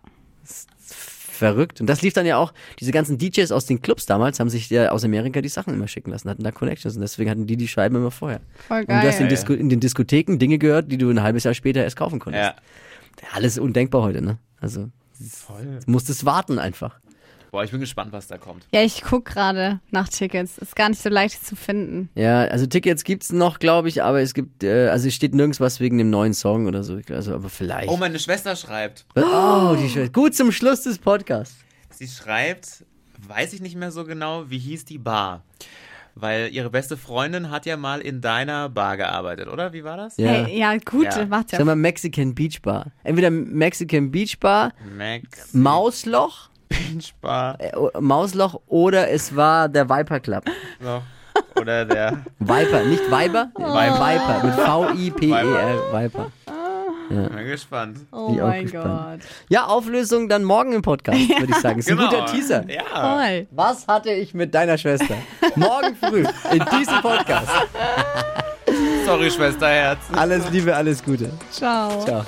Verrückt. 1.38 1.80
Und 1.80 1.87
das 1.87 2.02
lief 2.02 2.14
dann 2.14 2.26
ja 2.26 2.37
auch, 2.37 2.52
diese 2.80 2.90
ganzen 2.90 3.16
DJs 3.16 3.52
aus 3.52 3.64
den 3.64 3.80
Clubs 3.80 4.07
damals 4.07 4.40
haben 4.40 4.50
sich 4.50 4.68
ja 4.71 4.90
aus 4.90 5.04
Amerika 5.04 5.40
die 5.40 5.49
Sachen 5.49 5.73
immer 5.73 5.87
schicken 5.87 6.11
lassen, 6.11 6.28
hatten 6.28 6.42
da 6.42 6.50
Connections 6.50 6.97
und 6.97 7.00
deswegen 7.00 7.30
hatten 7.30 7.47
die 7.47 7.57
die 7.57 7.68
Scheiben 7.68 7.95
immer 7.95 8.11
vorher. 8.11 8.40
Voll 8.66 8.80
Und 8.80 8.88
du 8.88 8.95
hast 8.95 9.14
in, 9.14 9.21
geil. 9.21 9.28
Disco, 9.28 9.52
in 9.52 9.68
den 9.68 9.78
Diskotheken 9.78 10.38
Dinge 10.38 10.59
gehört, 10.59 10.90
die 10.90 10.99
du 10.99 11.09
ein 11.11 11.23
halbes 11.23 11.45
Jahr 11.45 11.54
später 11.54 11.85
erst 11.85 11.95
kaufen 11.95 12.18
konntest. 12.18 12.45
Ja. 12.45 12.57
Alles 13.33 13.57
undenkbar 13.57 14.02
heute, 14.02 14.21
ne? 14.21 14.38
Also, 14.61 14.88
Voll. 15.12 15.78
du 15.85 15.90
musstest 15.90 16.25
warten 16.25 16.59
einfach. 16.59 16.99
Boah, 17.50 17.64
ich 17.64 17.71
bin 17.71 17.81
gespannt, 17.81 18.12
was 18.12 18.26
da 18.26 18.37
kommt. 18.37 18.67
Ja, 18.73 18.83
ich 18.83 19.02
guck 19.02 19.25
gerade 19.25 19.81
nach 19.90 20.09
Tickets. 20.09 20.59
Ist 20.59 20.76
gar 20.76 20.90
nicht 20.90 21.00
so 21.00 21.09
leicht 21.09 21.45
zu 21.47 21.57
finden. 21.57 22.11
Ja, 22.14 22.40
also 22.43 22.67
Tickets 22.67 23.05
gibt's 23.05 23.33
noch, 23.33 23.59
glaube 23.59 23.88
ich, 23.88 24.02
aber 24.02 24.21
es 24.21 24.35
gibt, 24.35 24.62
äh, 24.64 24.88
also 24.88 25.09
es 25.09 25.14
steht 25.14 25.35
nirgends 25.35 25.59
was 25.61 25.81
wegen 25.81 25.97
dem 25.99 26.11
neuen 26.11 26.35
Song 26.35 26.67
oder 26.67 26.83
so. 26.83 27.00
Also, 27.11 27.35
aber 27.35 27.49
vielleicht. 27.49 27.88
Oh, 27.88 27.97
meine 27.97 28.19
Schwester 28.19 28.55
schreibt. 28.55 29.07
Oh, 29.17 29.76
die 29.81 29.88
Schwester. 29.88 30.12
Gut 30.12 30.35
zum 30.35 30.52
Schluss 30.52 30.83
des 30.83 30.99
Podcasts. 30.99 31.57
Sie 31.90 32.07
schreibt, 32.07 32.85
weiß 33.26 33.55
ich 33.55 33.61
nicht 33.62 33.76
mehr 33.76 33.90
so 33.93 34.05
genau, 34.05 34.50
wie 34.50 34.59
hieß 34.59 34.85
die 34.85 34.99
Bar? 34.99 35.43
Weil 36.14 36.50
ihre 36.52 36.69
beste 36.69 36.97
Freundin 36.97 37.49
hat 37.50 37.64
ja 37.64 37.76
mal 37.76 38.00
in 38.00 38.21
deiner 38.21 38.69
Bar 38.69 38.97
gearbeitet, 38.97 39.49
oder? 39.49 39.73
Wie 39.73 39.85
war 39.85 39.97
das? 39.97 40.17
Ja. 40.17 40.28
Hey, 40.31 40.59
ja, 40.59 40.76
gut, 40.78 41.05
Ja. 41.05 41.25
macht 41.26 41.52
ja. 41.52 41.59
Sag 41.59 41.64
mal 41.67 41.76
Mexican 41.76 42.35
Beach 42.35 42.61
Bar. 42.61 42.87
Entweder 43.05 43.31
Mexican 43.31 44.11
Beach 44.11 44.38
Bar, 44.40 44.73
Max. 44.97 45.55
Mausloch 45.55 46.50
Spar. 47.00 47.56
Äh, 47.61 47.73
Mausloch 48.00 48.61
oder 48.66 49.11
es 49.11 49.35
war 49.35 49.68
der 49.68 49.88
Viper 49.88 50.20
Club. 50.20 50.44
Noch. 50.80 51.02
Oder 51.61 51.85
der. 51.85 52.18
Viper, 52.38 52.82
nicht 52.85 53.04
Viber, 53.11 53.50
Viper. 53.56 54.00
Viper 54.00 54.44
mit 54.44 54.54
V-I-P-E-R, 54.54 55.92
Viper. 55.92 56.30
Bin 57.11 57.47
gespannt. 57.47 57.99
Oh 58.12 58.28
ich 58.32 58.38
mein 58.40 58.62
gespannt. 58.64 59.23
Gott. 59.23 59.30
Ja, 59.49 59.66
Auflösung 59.66 60.28
dann 60.28 60.44
morgen 60.44 60.73
im 60.75 60.82
Podcast, 60.82 61.18
würde 61.38 61.47
ich 61.52 61.56
sagen. 61.56 61.78
Ist 61.78 61.90
ein 61.90 61.97
guter 61.97 62.26
Teaser. 62.26 62.64
Ja. 62.68 62.82
Toll. 63.16 63.47
Was 63.50 63.87
hatte 63.87 64.11
ich 64.11 64.35
mit 64.35 64.54
deiner 64.54 64.76
Schwester? 64.76 65.14
Morgen 65.56 65.97
früh 65.97 66.25
in 66.52 66.64
diesem 66.78 67.00
Podcast. 67.00 67.49
Sorry, 69.06 69.30
Schwesterherz. 69.30 70.00
Alles 70.12 70.50
Liebe, 70.50 70.75
alles 70.76 71.02
Gute. 71.02 71.30
Ciao. 71.50 72.04
Ciao. 72.04 72.25